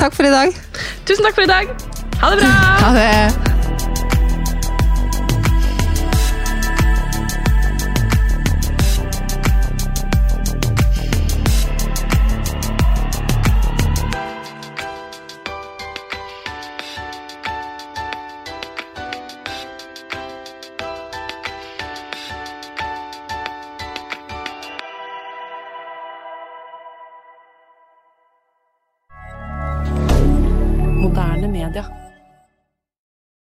[0.00, 0.54] Takk for i dag.
[1.04, 1.74] Tusen takk for i dag.
[2.20, 2.46] Ha det bra!
[2.46, 3.59] Ha det.